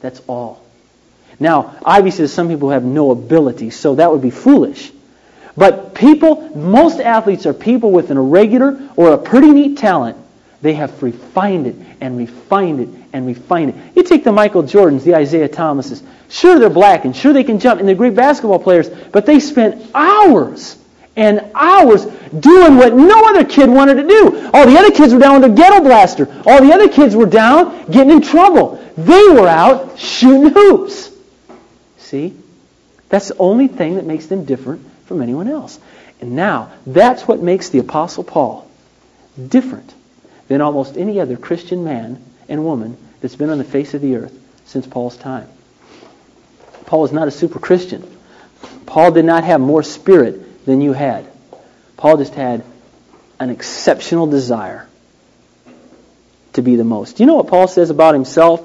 [0.00, 0.64] That's all.
[1.38, 4.90] Now, obviously, some people have no ability, so that would be foolish.
[5.56, 10.16] But people, most athletes are people with an irregular or a pretty neat talent.
[10.62, 13.96] They have refined it and refined it and refined it.
[13.96, 16.02] You take the Michael Jordans, the Isiah Thomases.
[16.28, 19.40] Sure, they're black and sure they can jump and they're great basketball players, but they
[19.40, 20.76] spent hours
[21.16, 24.50] and hours doing what no other kid wanted to do.
[24.52, 26.28] All the other kids were down with a ghetto blaster.
[26.46, 28.76] All the other kids were down getting in trouble.
[28.96, 31.10] They were out shooting hoops.
[31.98, 32.36] See?
[33.08, 35.80] That's the only thing that makes them different from anyone else.
[36.20, 38.70] And now, that's what makes the Apostle Paul
[39.48, 39.94] different
[40.50, 44.16] than almost any other Christian man and woman that's been on the face of the
[44.16, 45.46] earth since Paul's time.
[46.86, 48.04] Paul was not a super Christian.
[48.84, 51.24] Paul did not have more spirit than you had.
[51.96, 52.64] Paul just had
[53.38, 54.88] an exceptional desire
[56.54, 57.18] to be the most.
[57.18, 58.60] Do you know what Paul says about himself?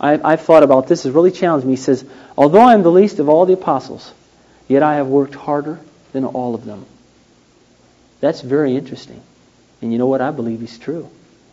[0.00, 1.06] I, I've thought about this.
[1.06, 1.74] It's really challenged me.
[1.74, 2.04] He says,
[2.36, 4.12] Although I am the least of all the apostles,
[4.66, 5.78] yet I have worked harder
[6.10, 6.84] than all of them.
[8.18, 9.22] That's very interesting.
[9.80, 10.20] And you know what?
[10.20, 11.08] I believe he's true.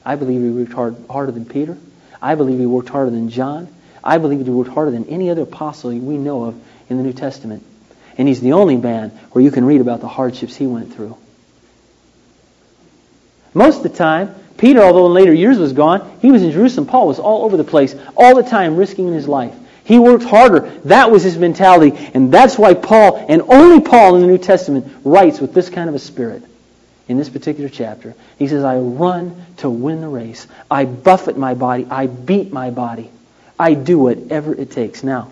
[0.05, 1.77] I believe he worked hard, harder than Peter.
[2.21, 3.67] I believe he worked harder than John.
[4.03, 7.13] I believe he worked harder than any other apostle we know of in the New
[7.13, 7.65] Testament.
[8.17, 11.17] And he's the only man where you can read about the hardships he went through.
[13.53, 16.85] Most of the time, Peter, although in later years was gone, he was in Jerusalem.
[16.85, 19.55] Paul was all over the place, all the time risking his life.
[19.85, 20.69] He worked harder.
[20.85, 22.09] That was his mentality.
[22.13, 25.89] And that's why Paul, and only Paul in the New Testament, writes with this kind
[25.89, 26.43] of a spirit
[27.07, 28.15] in this particular chapter.
[28.37, 30.47] He says, I run to win the race.
[30.69, 31.85] I buffet my body.
[31.89, 33.11] I beat my body.
[33.59, 35.03] I do whatever it takes.
[35.03, 35.31] Now,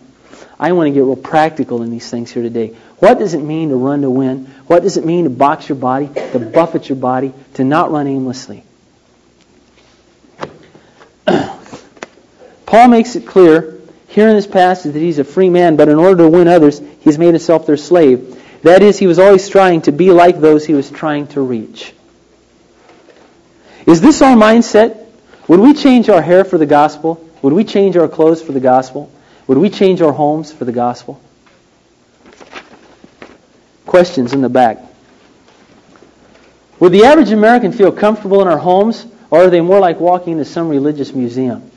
[0.60, 2.76] I want to get real practical in these things here today.
[3.00, 4.46] What does it mean to run to win?
[4.68, 8.08] What does it mean to box your body, to buffet your body, to not run
[8.08, 8.64] aimlessly?
[12.66, 15.98] Paul makes it clear here in this passage that he's a free man, but in
[15.98, 18.42] order to win others, he's made himself their slave.
[18.64, 21.94] That is, he was always trying to be like those he was trying to reach.
[23.86, 25.06] Is this our mindset?
[25.50, 27.30] Would we change our hair for the gospel?
[27.42, 29.12] Would we change our clothes for the gospel?
[29.48, 31.22] Would we change our homes for the gospel?
[33.86, 34.78] Questions in the back.
[36.80, 40.34] Would the average American feel comfortable in our homes, or are they more like walking
[40.34, 41.70] into some religious museum?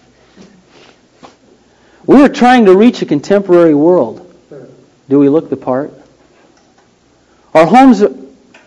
[2.07, 4.22] We are trying to reach a contemporary world.
[5.09, 5.93] Do we look the part?
[7.57, 8.13] Our homes, are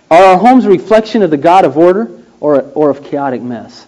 [0.09, 3.85] our homes a reflection of the God of order or, or of chaotic mess?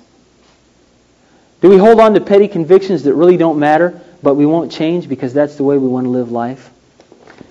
[1.59, 5.09] Do we hold on to petty convictions that really don't matter, but we won't change
[5.09, 6.69] because that's the way we want to live life?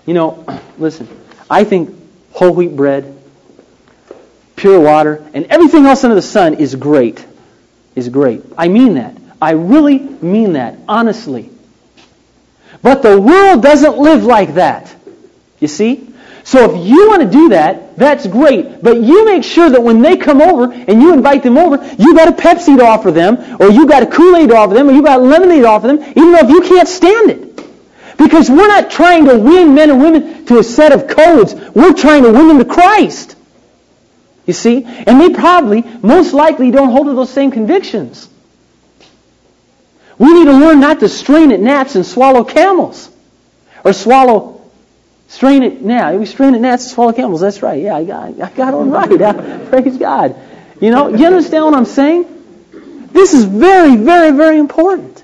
[0.06, 1.08] You know, listen,
[1.50, 1.92] I think
[2.30, 3.20] whole wheat bread,
[4.54, 7.26] pure water, and everything else under the sun is great.
[7.96, 8.44] Is great.
[8.56, 9.16] I mean that.
[9.42, 11.50] I really mean that, honestly.
[12.80, 14.94] But the world doesn't live like that.
[15.58, 16.09] You see?
[16.44, 18.82] So if you want to do that, that's great.
[18.82, 22.14] But you make sure that when they come over and you invite them over, you
[22.14, 24.92] got a Pepsi to offer them, or you got a Kool-Aid to offer them, or
[24.92, 27.50] you got lemonade to offer them, even though if you can't stand it.
[28.16, 31.54] Because we're not trying to win men and women to a set of codes.
[31.54, 33.36] We're trying to win them to Christ.
[34.46, 34.84] You see?
[34.84, 38.28] And they probably, most likely, don't hold to those same convictions.
[40.18, 43.10] We need to learn not to strain at gnats and swallow camels.
[43.84, 44.59] Or swallow,
[45.30, 46.12] strain it now.
[46.16, 47.40] we strain at gnats and swallow camels.
[47.40, 47.80] That's right.
[47.80, 49.70] Yeah, I got, I got it right.
[49.70, 50.36] Praise God.
[50.80, 52.26] You know, you understand what I'm saying?
[53.12, 55.22] This is very, very, very important.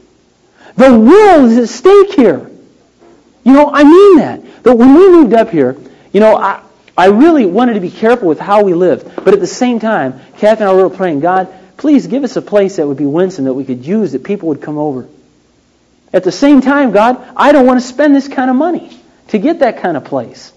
[0.76, 2.50] The world is at stake here.
[3.44, 4.62] You know, I mean that.
[4.62, 5.76] But when we moved up here,
[6.12, 6.62] you know, I,
[6.96, 9.16] I really wanted to be careful with how we lived.
[9.16, 12.42] But at the same time, Kathy and I were praying, God, please give us a
[12.42, 15.08] place that would be winsome, that we could use, that people would come over.
[16.12, 19.38] At the same time, God, I don't want to spend this kind of money to
[19.38, 20.52] get that kind of place.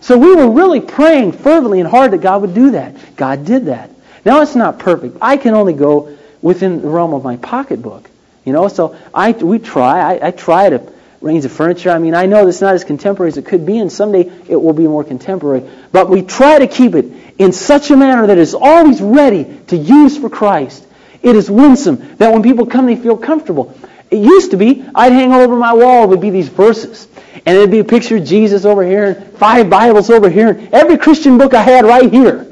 [0.00, 3.16] So we were really praying fervently and hard that God would do that.
[3.16, 3.90] God did that.
[4.24, 5.18] Now it's not perfect.
[5.20, 8.10] I can only go within the realm of my pocketbook.
[8.44, 10.16] You know, so I we try.
[10.16, 10.92] I, I try to
[11.22, 11.90] arrange the furniture.
[11.90, 14.56] I mean, I know it's not as contemporary as it could be, and someday it
[14.56, 15.68] will be more contemporary.
[15.92, 17.06] But we try to keep it
[17.38, 20.86] in such a manner that it is always ready to use for Christ.
[21.22, 23.78] It is winsome that when people come, they feel comfortable.
[24.12, 27.08] It used to be I'd hang over my wall would be these verses,
[27.46, 30.74] and it'd be a picture of Jesus over here, and five Bibles over here, and
[30.74, 32.46] every Christian book I had right here.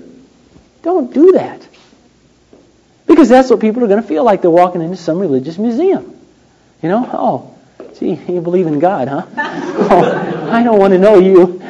[0.80, 1.60] Don't do that.
[3.06, 6.18] Because that's what people are going to feel like they're walking into some religious museum.
[6.82, 7.58] You know, oh,
[7.92, 9.26] see, you believe in God, huh?
[9.92, 11.60] Oh, I don't want to know you.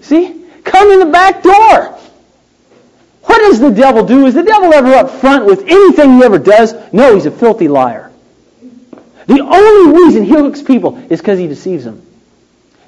[0.00, 1.98] See, come in the back door.
[3.24, 4.24] What does the devil do?
[4.24, 6.74] Is the devil ever up front with anything he ever does?
[6.94, 8.11] No, he's a filthy liar.
[9.26, 12.06] The only reason he hooks people is because he deceives them.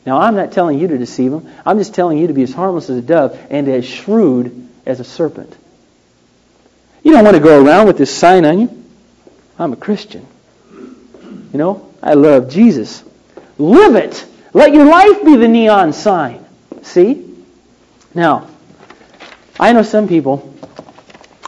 [0.07, 1.51] Now, I'm not telling you to deceive them.
[1.65, 5.01] I'm just telling you to be as harmless as a dove and as shrewd as
[5.01, 5.57] a serpent.
[7.03, 8.85] You don't want to go around with this sign on you.
[9.59, 10.27] I'm a Christian.
[10.73, 13.05] You know, I love Jesus.
[13.57, 14.27] Live it.
[14.53, 16.45] Let your life be the neon sign.
[16.83, 17.35] See?
[18.15, 18.49] Now,
[19.59, 20.55] I know some people,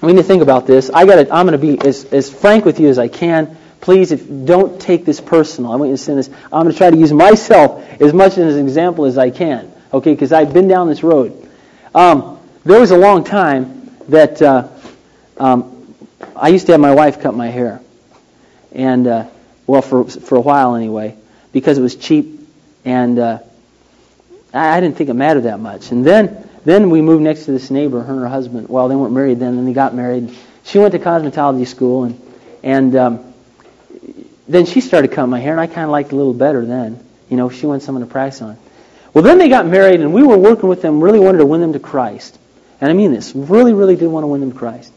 [0.02, 0.90] need to think about this.
[0.90, 3.56] I got I'm going to be as, as frank with you as I can.
[3.86, 5.70] Please, if don't take this personal.
[5.70, 6.28] I want you to send this.
[6.46, 9.72] I'm going to try to use myself as much as an example as I can.
[9.94, 11.48] Okay, because I've been down this road.
[11.94, 14.66] Um, there was a long time that uh,
[15.36, 15.94] um,
[16.34, 17.80] I used to have my wife cut my hair,
[18.72, 19.28] and uh,
[19.68, 21.14] well, for for a while anyway,
[21.52, 22.40] because it was cheap,
[22.84, 23.38] and uh,
[24.52, 25.92] I, I didn't think it mattered that much.
[25.92, 28.68] And then then we moved next to this neighbor, her and her husband.
[28.68, 30.36] Well, they weren't married then, and they got married.
[30.64, 32.20] She went to cosmetology school, and
[32.64, 33.25] and um,
[34.48, 36.64] then she started cutting my hair, and I kind of liked it a little better
[36.64, 37.04] then.
[37.28, 38.56] You know, she wanted someone to practice on.
[39.12, 41.60] Well, then they got married, and we were working with them, really wanted to win
[41.60, 42.38] them to Christ.
[42.80, 44.92] And I mean this, really, really did want to win them to Christ.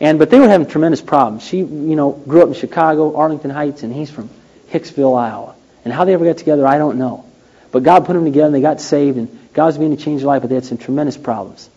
[0.00, 1.44] And but they were having tremendous problems.
[1.44, 4.28] She, you know, grew up in Chicago, Arlington Heights, and he's from
[4.70, 5.54] Hicksville, Iowa.
[5.84, 7.24] And how they ever got together, I don't know.
[7.70, 10.20] But God put them together, and they got saved, and God was beginning to change
[10.22, 11.70] their life, but they had some tremendous problems.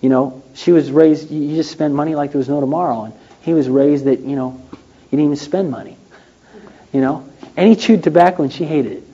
[0.00, 3.04] You know, she was raised, you just spend money like there was no tomorrow.
[3.04, 5.97] And he was raised that, you know, you didn't even spend money.
[6.92, 7.28] You know?
[7.56, 9.04] And he chewed tobacco, and she hated it.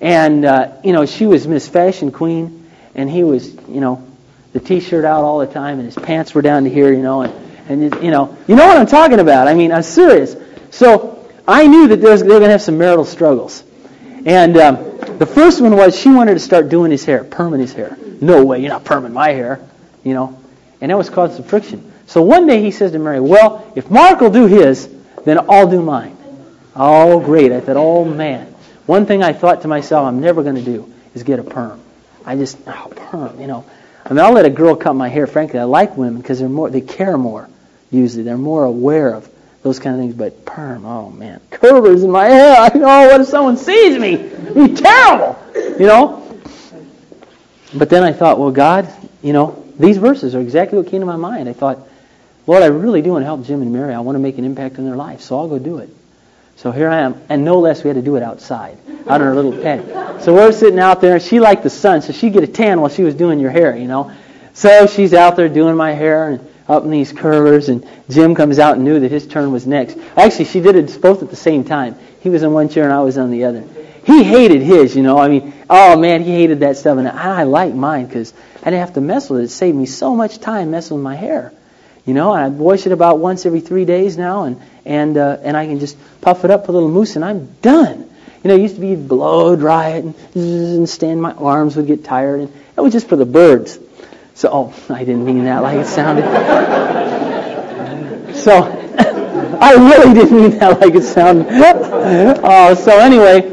[0.00, 4.04] And, uh, you know, she was Miss Fashion Queen, and he was, you know,
[4.52, 7.22] the T-shirt out all the time, and his pants were down to here, you know,
[7.22, 7.34] and,
[7.68, 9.48] and you know, you know what I'm talking about.
[9.48, 10.36] I mean, I'm serious.
[10.70, 13.64] So I knew that there was, they were going to have some marital struggles.
[14.26, 17.72] And um, the first one was she wanted to start doing his hair, perming his
[17.72, 17.96] hair.
[18.20, 19.60] No way, you're not perming my hair,
[20.04, 20.38] you know.
[20.80, 21.92] And that was causing some friction.
[22.06, 24.88] So one day he says to Mary, well, if Mark will do his,
[25.24, 26.17] then I'll do mine.
[26.78, 27.52] Oh, great.
[27.52, 28.54] I thought, oh, man.
[28.86, 31.80] One thing I thought to myself I'm never going to do is get a perm.
[32.24, 33.64] I just, oh, perm, you know.
[34.04, 35.26] I mean, I'll let a girl cut my hair.
[35.26, 37.48] Frankly, I like women because they're more, they care more.
[37.90, 39.28] Usually, they're more aware of
[39.62, 40.14] those kind of things.
[40.14, 42.56] But perm, oh man, curlers in my hair.
[42.58, 44.16] I know what if someone sees me?
[44.16, 46.40] Be terrible, you know.
[47.74, 48.90] But then I thought, well, God,
[49.22, 51.48] you know, these verses are exactly what came to my mind.
[51.48, 51.78] I thought,
[52.46, 53.92] Lord, I really do want to help Jim and Mary.
[53.92, 55.90] I want to make an impact in their life, so I'll go do it.
[56.58, 59.26] So here I am, and no less, we had to do it outside, out in
[59.28, 59.86] her little tent.
[60.20, 62.80] So we're sitting out there, and she liked the sun, so she'd get a tan
[62.80, 64.10] while she was doing your hair, you know.
[64.54, 68.58] So she's out there doing my hair and up in these curlers, and Jim comes
[68.58, 69.96] out and knew that his turn was next.
[70.16, 71.94] Actually, she did it both at the same time.
[72.22, 73.64] He was in one chair and I was on the other.
[74.04, 75.16] He hated his, you know.
[75.16, 78.70] I mean, oh man, he hated that stuff, and I, I like mine because I
[78.70, 79.44] didn't have to mess with it.
[79.44, 81.52] It saved me so much time messing with my hair.
[82.08, 85.36] You know, and I wash it about once every three days now, and and uh,
[85.42, 88.08] and I can just puff it up, a little mousse, and I'm done.
[88.42, 91.20] You know, it used to be blow dry it and, and stand.
[91.20, 93.78] My arms would get tired, and it was just for the birds.
[94.32, 96.24] So, oh, I didn't mean that like it sounded.
[98.34, 98.54] so,
[99.60, 101.46] I really didn't mean that like it sounded.
[102.42, 103.50] oh, so anyway,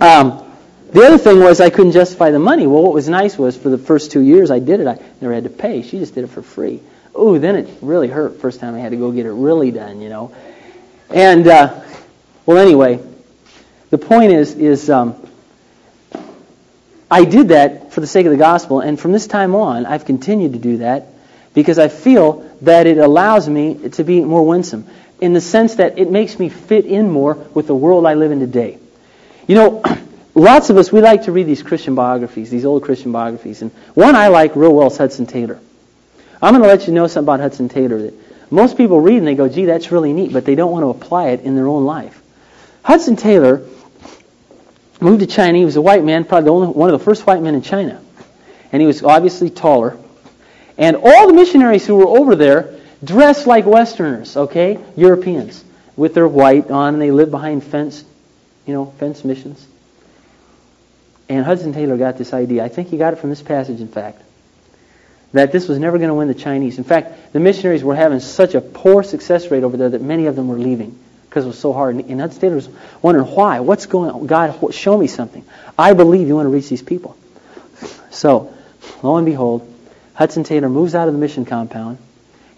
[0.00, 0.44] um,
[0.92, 2.66] The other thing was I couldn't justify the money.
[2.66, 5.32] Well, what was nice was for the first two years I did it, I never
[5.32, 5.80] had to pay.
[5.80, 6.82] She just did it for free.
[7.18, 10.00] Ooh, then it really hurt first time I had to go get it really done,
[10.00, 10.34] you know.
[11.10, 11.80] And uh,
[12.46, 13.00] well, anyway,
[13.90, 15.16] the point is is um,
[17.10, 20.04] I did that for the sake of the gospel, and from this time on, I've
[20.04, 21.06] continued to do that
[21.54, 24.86] because I feel that it allows me to be more winsome
[25.20, 28.30] in the sense that it makes me fit in more with the world I live
[28.30, 28.78] in today.
[29.46, 29.82] You know.
[30.38, 33.60] lots of us, we like to read these Christian biographies, these old Christian biographies.
[33.60, 35.58] And one I like real well is Hudson Taylor.
[36.40, 38.14] I'm going to let you know something about Hudson Taylor that
[38.50, 40.90] most people read and they go, gee, that's really neat, but they don't want to
[40.90, 42.22] apply it in their own life.
[42.82, 43.62] Hudson Taylor
[45.00, 45.58] moved to China.
[45.58, 48.00] He was a white man, probably only, one of the first white men in China.
[48.72, 49.96] And he was obviously taller.
[50.76, 54.78] And all the missionaries who were over there dressed like Westerners, okay?
[54.96, 55.64] Europeans,
[55.96, 58.04] with their white on, and they lived behind fence,
[58.66, 59.66] you know, fence missions.
[61.28, 62.64] And Hudson Taylor got this idea.
[62.64, 64.22] I think he got it from this passage, in fact,
[65.32, 66.78] that this was never going to win the Chinese.
[66.78, 70.26] In fact, the missionaries were having such a poor success rate over there that many
[70.26, 70.98] of them were leaving
[71.28, 71.96] because it was so hard.
[71.96, 72.68] And Hudson Taylor was
[73.02, 73.60] wondering why.
[73.60, 74.26] What's going on?
[74.26, 75.44] God, show me something.
[75.78, 77.16] I believe you want to reach these people.
[78.10, 78.52] So,
[79.02, 79.72] lo and behold,
[80.14, 81.98] Hudson Taylor moves out of the mission compound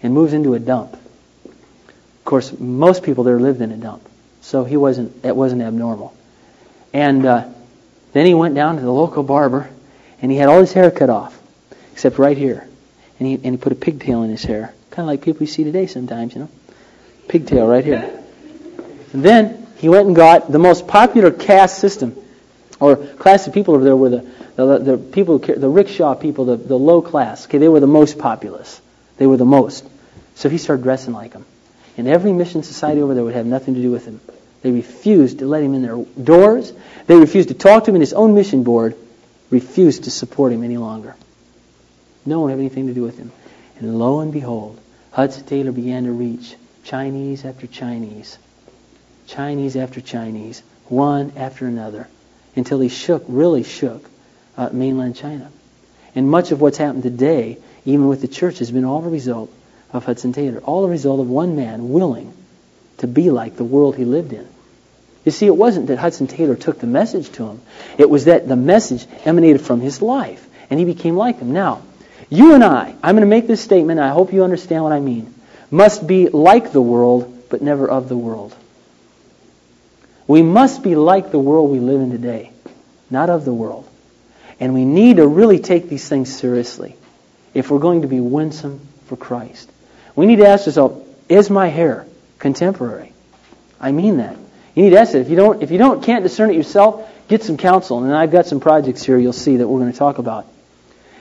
[0.01, 0.93] and moves into a dump.
[0.93, 4.07] Of course, most people there lived in a dump,
[4.39, 5.25] so he wasn't.
[5.25, 6.15] It wasn't abnormal.
[6.93, 7.49] And uh,
[8.13, 9.69] then he went down to the local barber,
[10.21, 11.39] and he had all his hair cut off,
[11.93, 12.67] except right here.
[13.19, 15.47] And he, and he put a pigtail in his hair, kind of like people you
[15.47, 16.49] see today sometimes, you know.
[17.27, 18.23] Pigtail right here.
[19.13, 22.15] And then he went and got the most popular caste system,
[22.79, 26.57] or class of people over there were the, the, the people, the rickshaw people, the,
[26.57, 27.45] the low class.
[27.45, 28.81] Okay, they were the most populous.
[29.17, 29.87] They were the most.
[30.35, 31.45] So he started dressing like them.
[31.97, 34.19] And every mission society over there would have nothing to do with him.
[34.61, 36.73] They refused to let him in their doors.
[37.05, 38.95] They refused to talk to him, and his own mission board
[39.49, 41.15] refused to support him any longer.
[42.25, 43.31] No one had anything to do with him.
[43.79, 44.79] And lo and behold,
[45.11, 48.37] Hudson Taylor began to reach Chinese after Chinese,
[49.27, 52.07] Chinese after Chinese, one after another,
[52.55, 54.09] until he shook, really shook,
[54.57, 55.49] uh, mainland China.
[56.15, 59.51] And much of what's happened today, even with the church, has been all the result
[59.93, 62.33] of Hudson Taylor, all the result of one man willing
[62.97, 64.47] to be like the world he lived in.
[65.25, 67.61] You see, it wasn't that Hudson Taylor took the message to him.
[67.97, 71.53] It was that the message emanated from his life, and he became like him.
[71.53, 71.81] Now,
[72.31, 75.01] you and I, I'm going to make this statement, I hope you understand what I
[75.01, 75.35] mean,
[75.69, 78.55] must be like the world, but never of the world.
[80.27, 82.53] We must be like the world we live in today,
[83.09, 83.87] not of the world.
[84.61, 86.95] And we need to really take these things seriously
[87.53, 89.69] if we're going to be winsome for Christ.
[90.15, 92.07] We need to ask ourselves, is my hair
[92.39, 93.11] contemporary?
[93.77, 94.37] I mean that.
[94.73, 95.19] You need to ask it.
[95.19, 98.01] If you don't, if you don't can't discern it yourself, get some counsel.
[98.01, 100.47] And I've got some projects here you'll see that we're going to talk about.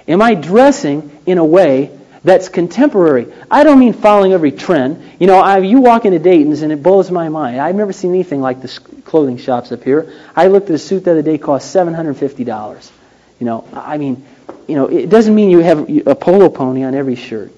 [0.09, 3.33] Am I dressing in a way that's contemporary?
[3.51, 5.03] I don't mean following every trend.
[5.19, 7.61] You know, I, you walk into Dayton's and it blows my mind.
[7.61, 8.69] I've never seen anything like the
[9.05, 10.13] clothing shops up here.
[10.35, 12.91] I looked at a suit the other day, cost seven hundred fifty dollars.
[13.39, 14.25] You know, I mean,
[14.69, 17.53] you know, it doesn't mean you have a polo pony on every shirt.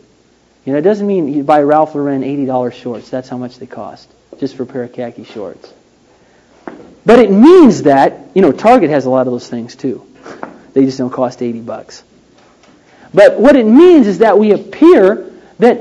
[0.64, 3.10] You know, it doesn't mean you buy Ralph Lauren eighty dollars shorts.
[3.10, 5.72] That's how much they cost, just for a pair of khaki shorts.
[7.04, 10.06] But it means that, you know, Target has a lot of those things too.
[10.72, 12.04] They just don't cost 80 bucks.
[13.14, 15.80] But what it means is that we appear that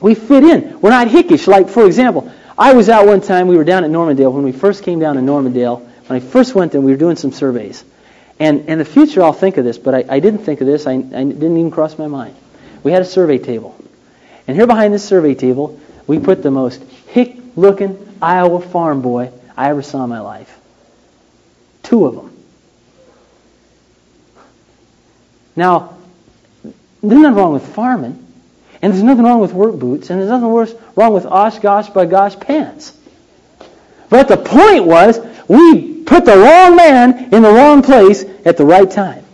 [0.00, 0.80] we fit in.
[0.80, 1.46] We're not hickish.
[1.46, 4.32] Like, for example, I was out one time, we were down at Normandale.
[4.32, 7.16] When we first came down to Normandale, when I first went there, we were doing
[7.16, 7.84] some surveys.
[8.38, 10.86] And in the future, I'll think of this, but I, I didn't think of this.
[10.86, 12.34] I, I didn't even cross my mind.
[12.82, 13.76] We had a survey table.
[14.48, 19.30] And here behind this survey table, we put the most hick looking Iowa farm boy
[19.56, 20.58] I ever saw in my life.
[21.82, 22.36] Two of them.
[25.54, 25.91] Now,
[27.02, 28.24] there's nothing wrong with farming,
[28.80, 32.40] and there's nothing wrong with work boots, and there's nothing worse wrong with OshKosh B'gosh
[32.40, 32.96] pants.
[34.08, 38.64] But the point was, we put the wrong man in the wrong place at the
[38.64, 39.24] right time.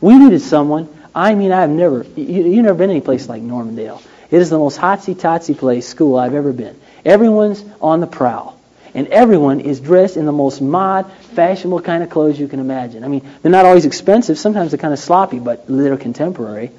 [0.00, 0.88] We needed someone.
[1.14, 4.02] I mean, I've never, you, you've never been any place like Normandale.
[4.30, 6.78] It is the most hotsy-totsy place, school I've ever been.
[7.04, 8.55] Everyone's on the prowl.
[8.96, 13.04] And everyone is dressed in the most mod, fashionable kind of clothes you can imagine.
[13.04, 14.38] I mean, they're not always expensive.
[14.38, 16.70] Sometimes they're kind of sloppy, but they're contemporary.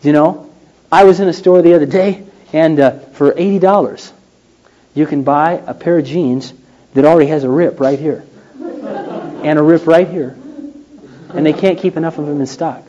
[0.00, 0.48] You know,
[0.92, 4.12] I was in a store the other day, and uh, for $80,
[4.94, 6.52] you can buy a pair of jeans
[6.94, 8.24] that already has a rip right here.
[8.60, 10.38] and a rip right here.
[11.34, 12.84] And they can't keep enough of them in stock.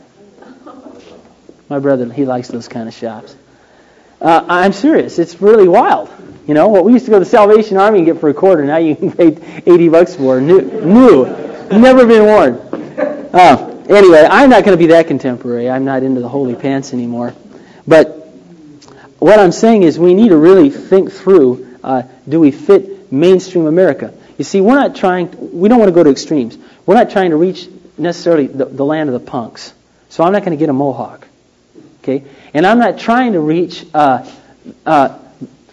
[1.68, 3.34] My brother, he likes those kind of shops.
[4.22, 5.18] Uh, I'm serious.
[5.18, 6.08] It's really wild.
[6.46, 8.34] You know, what we used to go to the Salvation Army and get for a
[8.34, 10.40] quarter, now you can pay 80 bucks for.
[10.40, 11.24] New, new,
[11.70, 12.54] never been worn.
[13.34, 15.68] Uh, anyway, I'm not going to be that contemporary.
[15.68, 17.34] I'm not into the holy pants anymore.
[17.84, 18.28] But
[19.18, 23.66] what I'm saying is we need to really think through, uh, do we fit mainstream
[23.66, 24.14] America?
[24.38, 26.56] You see, we're not trying, we don't want to go to extremes.
[26.86, 27.68] We're not trying to reach
[27.98, 29.74] necessarily the, the land of the punks.
[30.10, 31.26] So I'm not going to get a mohawk.
[32.02, 32.24] Okay?
[32.54, 34.30] And I'm not trying to reach uh,
[34.84, 35.18] uh,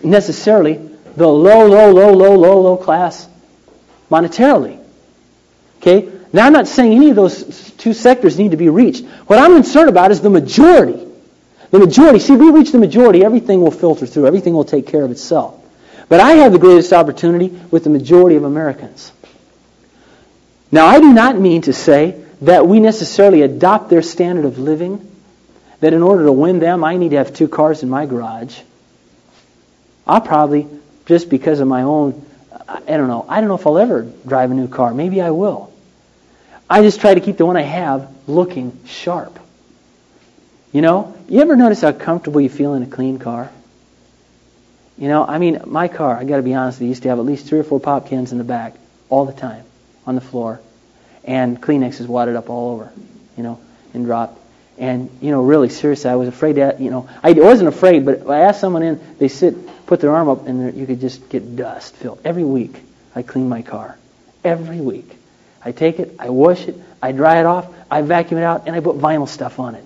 [0.03, 0.75] necessarily
[1.15, 3.27] the low, low, low, low, low, low class
[4.09, 4.79] monetarily.
[5.77, 6.09] Okay?
[6.31, 9.05] Now, I'm not saying any of those two sectors need to be reached.
[9.27, 11.05] What I'm concerned about is the majority.
[11.71, 12.19] The majority.
[12.19, 14.27] See, if we reach the majority, everything will filter through.
[14.27, 15.55] Everything will take care of itself.
[16.07, 19.11] But I have the greatest opportunity with the majority of Americans.
[20.71, 25.08] Now, I do not mean to say that we necessarily adopt their standard of living,
[25.79, 28.59] that in order to win them, I need to have two cars in my garage.
[30.05, 30.67] I'll probably,
[31.05, 32.25] just because of my own,
[32.67, 34.93] I don't know, I don't know if I'll ever drive a new car.
[34.93, 35.71] Maybe I will.
[36.69, 39.39] I just try to keep the one I have looking sharp.
[40.71, 43.51] You know, you ever notice how comfortable you feel in a clean car?
[44.97, 47.19] You know, I mean, my car, I got to be honest, I used to have
[47.19, 48.75] at least three or four pop cans in the back
[49.09, 49.63] all the time
[50.05, 50.59] on the floor,
[51.23, 52.91] and Kleenex is wadded up all over,
[53.37, 53.59] you know,
[53.93, 54.37] and dropped.
[54.79, 58.27] And you know, really seriously, I was afraid that you know, I wasn't afraid, but
[58.27, 61.57] I asked someone in, they sit, put their arm up, and you could just get
[61.57, 62.21] dust filled.
[62.23, 62.81] Every week,
[63.13, 63.97] I clean my car.
[64.43, 65.17] Every week,
[65.61, 68.75] I take it, I wash it, I dry it off, I vacuum it out, and
[68.75, 69.85] I put vinyl stuff on it.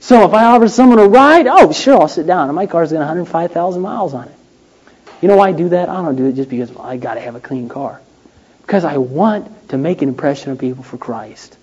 [0.00, 2.48] So if I offer someone a ride, oh sure, I'll sit down.
[2.48, 4.34] And my car's got 105,000 miles on it.
[5.20, 5.88] You know why I do that?
[5.88, 8.00] I don't do it just because well, I got to have a clean car.
[8.62, 11.56] Because I want to make an impression on people for Christ.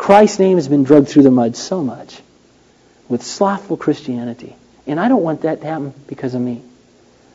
[0.00, 2.22] Christ's name has been drugged through the mud so much
[3.10, 4.56] with slothful Christianity.
[4.86, 6.62] And I don't want that to happen because of me.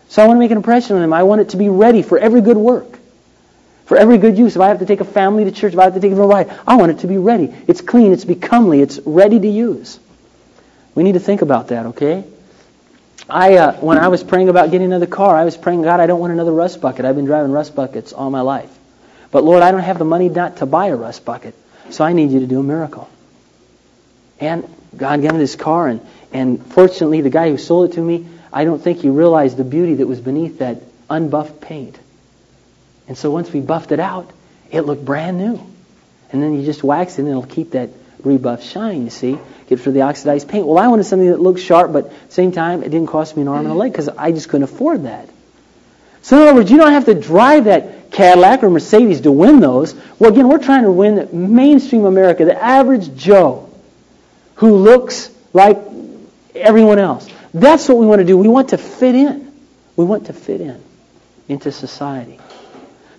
[0.09, 1.13] So I want to make an impression on them.
[1.13, 2.97] I want it to be ready for every good work,
[3.85, 4.55] for every good use.
[4.55, 6.15] If I have to take a family to church, if I have to take a
[6.15, 7.53] ride, I want it to be ready.
[7.67, 9.99] It's clean, it's becomely, it's ready to use.
[10.95, 12.23] We need to think about that, okay?
[13.29, 16.07] I, uh, when I was praying about getting another car, I was praying, God, I
[16.07, 17.05] don't want another rust bucket.
[17.05, 18.75] I've been driving rust buckets all my life.
[19.29, 21.53] But Lord, I don't have the money not to buy a rust bucket.
[21.89, 23.09] So I need you to do a miracle.
[24.39, 28.01] And God gave me this car, and, and fortunately, the guy who sold it to
[28.01, 31.97] me, I don't think he realized the beauty that was beneath that unbuffed paint.
[33.07, 34.29] And so once we buffed it out,
[34.71, 35.61] it looked brand new.
[36.31, 37.89] And then you just wax it, and it'll keep that
[38.23, 39.37] rebuff shine, you see.
[39.67, 40.65] Get for the oxidized paint.
[40.65, 43.35] Well, I wanted something that looked sharp, but at the same time, it didn't cost
[43.35, 45.29] me an arm and a leg because I just couldn't afford that.
[46.21, 49.59] So in other words, you don't have to drive that Cadillac or Mercedes to win
[49.59, 49.95] those.
[50.19, 53.69] Well, again, we're trying to win mainstream America, the average Joe
[54.55, 55.77] who looks like
[56.53, 57.27] everyone else.
[57.53, 58.37] That's what we want to do.
[58.37, 59.53] We want to fit in.
[59.95, 60.81] We want to fit in
[61.47, 62.39] into society.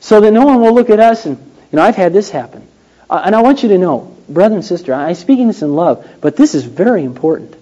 [0.00, 2.66] So that no one will look at us and, you know, I've had this happen.
[3.08, 6.08] Uh, and I want you to know, brother and sister, I'm speaking this in love,
[6.20, 7.56] but this is very important.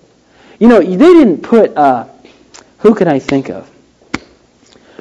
[0.59, 2.07] You know, they didn't put, uh,
[2.79, 3.71] who can I think of?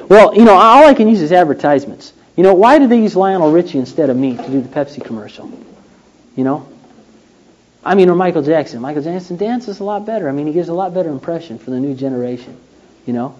[0.08, 2.12] Well, you know, all I can use is advertisements.
[2.36, 5.04] You know, why did they use Lionel Richie instead of me to do the Pepsi
[5.04, 5.50] commercial?
[6.36, 6.68] You know?
[7.84, 8.80] I mean, or Michael Jackson.
[8.80, 10.28] Michael Jackson dances a lot better.
[10.28, 12.56] I mean, he gives a lot better impression for the new generation.
[13.06, 13.36] You know?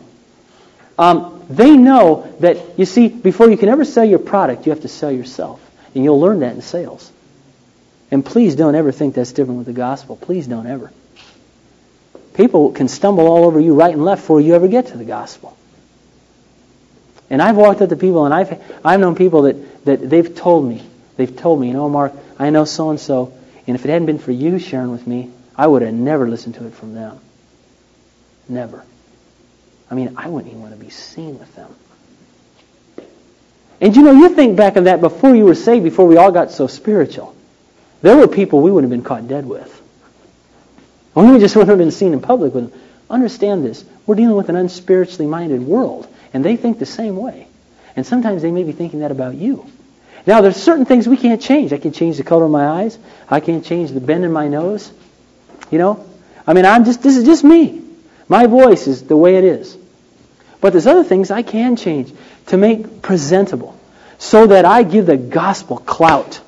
[0.99, 4.83] Um, they know that, you see, before you can ever sell your product, you have
[4.83, 5.61] to sell yourself.
[5.95, 7.11] And you'll learn that in sales.
[8.11, 10.17] And please don't ever think that's different with the gospel.
[10.17, 10.93] Please don't ever.
[12.35, 15.05] People can stumble all over you right and left before you ever get to the
[15.05, 15.57] gospel.
[17.35, 20.68] And I've walked up to people, and I've I've known people that that they've told
[20.68, 23.32] me, they've told me, you know, Mark, I know so and so,
[23.66, 26.55] and if it hadn't been for you sharing with me, I would have never listened
[26.55, 27.18] to it from them.
[28.49, 28.85] Never.
[29.91, 31.74] I mean, I wouldn't even want to be seen with them.
[33.80, 36.30] And you know, you think back of that before you were saved, before we all
[36.30, 37.35] got so spiritual.
[38.01, 39.82] There were people we wouldn't have been caught dead with.
[41.16, 42.80] we just wouldn't have been seen in public with them.
[43.11, 43.85] Understand this.
[44.07, 46.07] We're dealing with an unspiritually minded world.
[46.35, 47.47] And they think the same way.
[47.97, 49.66] And sometimes they may be thinking that about you.
[50.26, 51.72] Now, there's certain things we can't change.
[51.72, 52.99] I can change the color of my eyes.
[53.28, 54.93] I can't change the bend in my nose.
[55.70, 56.05] You know?
[56.47, 57.82] I mean, I'm just, this is just me.
[58.26, 59.76] My voice is the way it is.
[60.61, 62.12] But there's other things I can change
[62.47, 63.78] to make presentable
[64.18, 66.41] so that I give the gospel clout.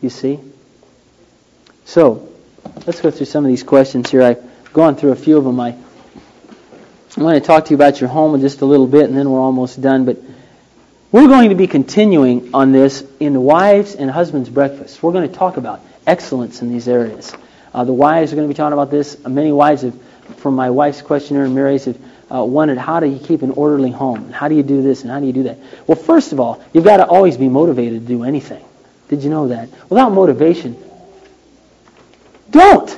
[0.00, 0.38] You see?
[1.84, 2.28] So,
[2.86, 4.22] let's go through some of these questions here.
[4.22, 5.58] I've gone through a few of them.
[5.60, 5.76] I
[7.16, 9.16] I want to talk to you about your home in just a little bit, and
[9.16, 10.04] then we're almost done.
[10.04, 10.18] But
[11.12, 15.00] we're going to be continuing on this in the Wives and Husbands Breakfast.
[15.00, 17.32] We're going to talk about excellence in these areas.
[17.72, 19.16] Uh, the wives are going to be talking about this.
[19.24, 19.96] Many wives have,
[20.38, 21.98] from my wife's questionnaire and Mary's, have
[22.34, 24.32] uh, wondered how do you keep an orderly home?
[24.32, 25.58] How do you do this and how do you do that?
[25.86, 28.64] Well, first of all, you've got to always be motivated to do anything.
[29.08, 29.68] Did you know that?
[29.88, 30.76] Without motivation,
[32.50, 32.90] don't.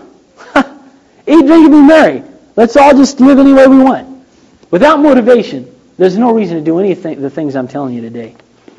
[1.28, 2.22] Eat, drink, and be merry.
[2.56, 4.26] Let's all just live any way we want.
[4.70, 8.34] Without motivation, there's no reason to do anything the things I'm telling you today.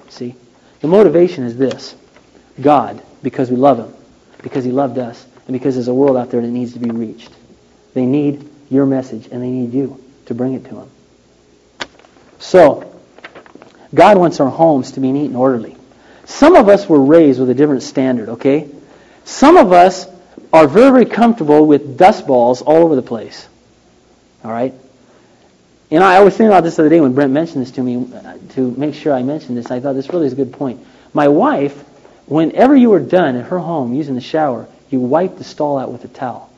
[0.10, 0.36] See?
[0.82, 1.96] The motivation is this.
[2.60, 3.94] God, because we love Him,
[4.42, 6.90] because He loved us, and because there's a world out there that needs to be
[6.90, 7.32] reached.
[7.94, 10.92] They need your message, and they need you to bring it to them.
[12.40, 13.00] So,
[13.94, 15.78] God wants our homes to be neat and orderly.
[16.26, 18.70] Some of us were raised with a different standard, okay?
[19.24, 20.08] Some of us
[20.52, 23.48] are very, very comfortable with dust balls all over the place.
[24.48, 24.74] All right?
[25.90, 27.84] You know, I was thinking about this the other day when Brent mentioned this to
[27.84, 29.70] me uh, to make sure I mentioned this.
[29.70, 30.86] I thought this really is a good point.
[31.14, 31.78] My wife,
[32.28, 35.92] whenever you were done at her home using the shower, you wipe the stall out
[35.92, 36.50] with a towel.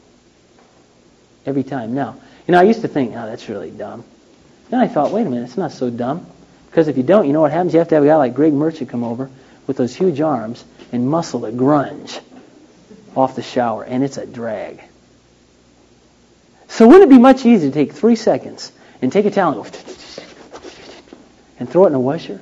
[1.47, 1.95] Every time.
[1.95, 2.17] Now,
[2.47, 4.03] you know, I used to think, oh, that's really dumb.
[4.69, 6.27] Then I thought, wait a minute, it's not so dumb.
[6.69, 7.73] Because if you don't, you know what happens?
[7.73, 9.31] You have to have a guy like Greg Merchant come over
[9.65, 12.21] with those huge arms and muscle the grunge
[13.15, 14.79] off the shower, and it's a drag.
[16.69, 19.65] So wouldn't it be much easier to take three seconds and take a towel and,
[21.59, 22.39] and throw it in a washer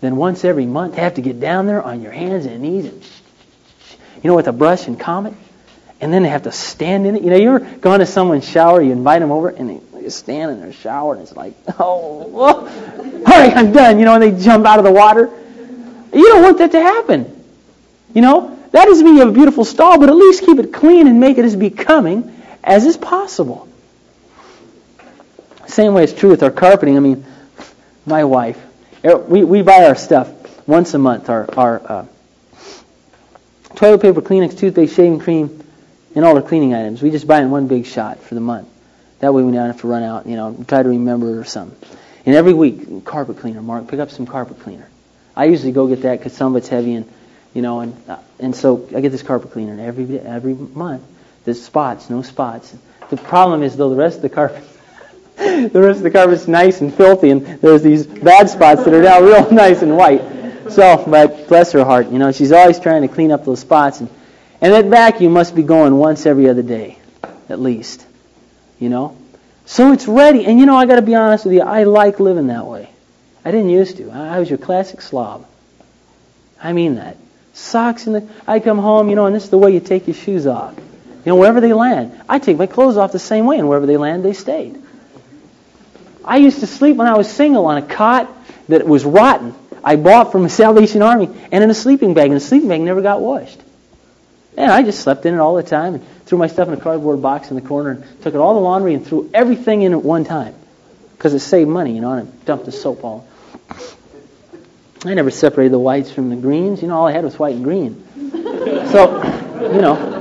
[0.00, 3.02] than once every month have to get down there on your hands and knees and
[4.22, 5.34] you know with a brush and comb it
[6.00, 7.22] and then they have to stand in it.
[7.22, 10.52] You know, you ever gone to someone's shower, you invite them over, and they stand
[10.52, 12.64] in their shower, and it's like, oh, all
[13.24, 13.98] right, I'm done.
[13.98, 15.28] You know, and they jump out of the water.
[16.12, 17.34] You don't want that to happen.
[18.14, 20.72] You know, that doesn't mean you have a beautiful stall, but at least keep it
[20.72, 23.68] clean and make it as becoming as is possible.
[25.66, 26.96] Same way it's true with our carpeting.
[26.96, 27.24] I mean,
[28.06, 28.58] my wife,
[29.04, 31.28] er, we, we buy our stuff once a month.
[31.28, 32.06] Our, our uh,
[33.76, 35.62] toilet paper, Kleenex, toothpaste, shaving cream,
[36.14, 37.02] and all the cleaning items.
[37.02, 38.68] We just buy in one big shot for the month.
[39.20, 41.76] That way we don't have to run out, you know, try to remember or something.
[42.24, 44.88] And every week, carpet cleaner, Mark, pick up some carpet cleaner.
[45.34, 47.10] I usually go get that because some of it's heavy and,
[47.54, 51.02] you know, and uh, and so I get this carpet cleaner every every month.
[51.48, 52.76] There's spots, no spots.
[53.08, 54.62] The problem is though the rest of the carpet,
[55.36, 59.02] the rest of the carpet's nice and filthy, and there's these bad spots that are
[59.02, 60.22] now real nice and white.
[60.70, 64.00] So, but bless her heart, you know, she's always trying to clean up those spots
[64.00, 64.10] and
[64.60, 66.98] and that vacuum must be going once every other day,
[67.48, 68.04] at least.
[68.78, 69.16] You know?
[69.64, 70.44] So it's ready.
[70.44, 72.90] And you know, I got to be honest with you, I like living that way.
[73.42, 74.10] I didn't used to.
[74.10, 75.46] I was your classic slob.
[76.62, 77.16] I mean that.
[77.54, 78.28] Socks in the.
[78.46, 80.74] I come home, you know, and this is the way you take your shoes off.
[81.28, 82.18] You know, wherever they land.
[82.26, 84.82] I take my clothes off the same way, and wherever they land, they stayed.
[86.24, 88.34] I used to sleep when I was single on a cot
[88.68, 89.54] that was rotten.
[89.84, 92.80] I bought from the Salvation Army, and in a sleeping bag, and the sleeping bag
[92.80, 93.60] never got washed.
[94.56, 96.80] And I just slept in it all the time and threw my stuff in a
[96.80, 99.92] cardboard box in the corner and took it all the laundry and threw everything in
[99.92, 100.54] at one time
[101.12, 103.28] because it saved money, you know, and I dumped the soap all.
[105.04, 106.80] I never separated the whites from the greens.
[106.80, 108.02] You know, all I had was white and green.
[108.88, 109.22] So,
[109.74, 110.18] you know,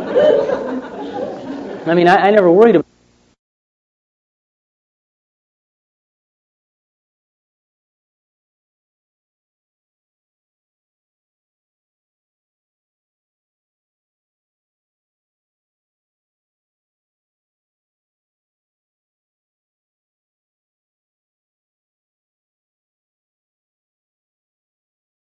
[1.90, 2.87] I mean, I, I never worried about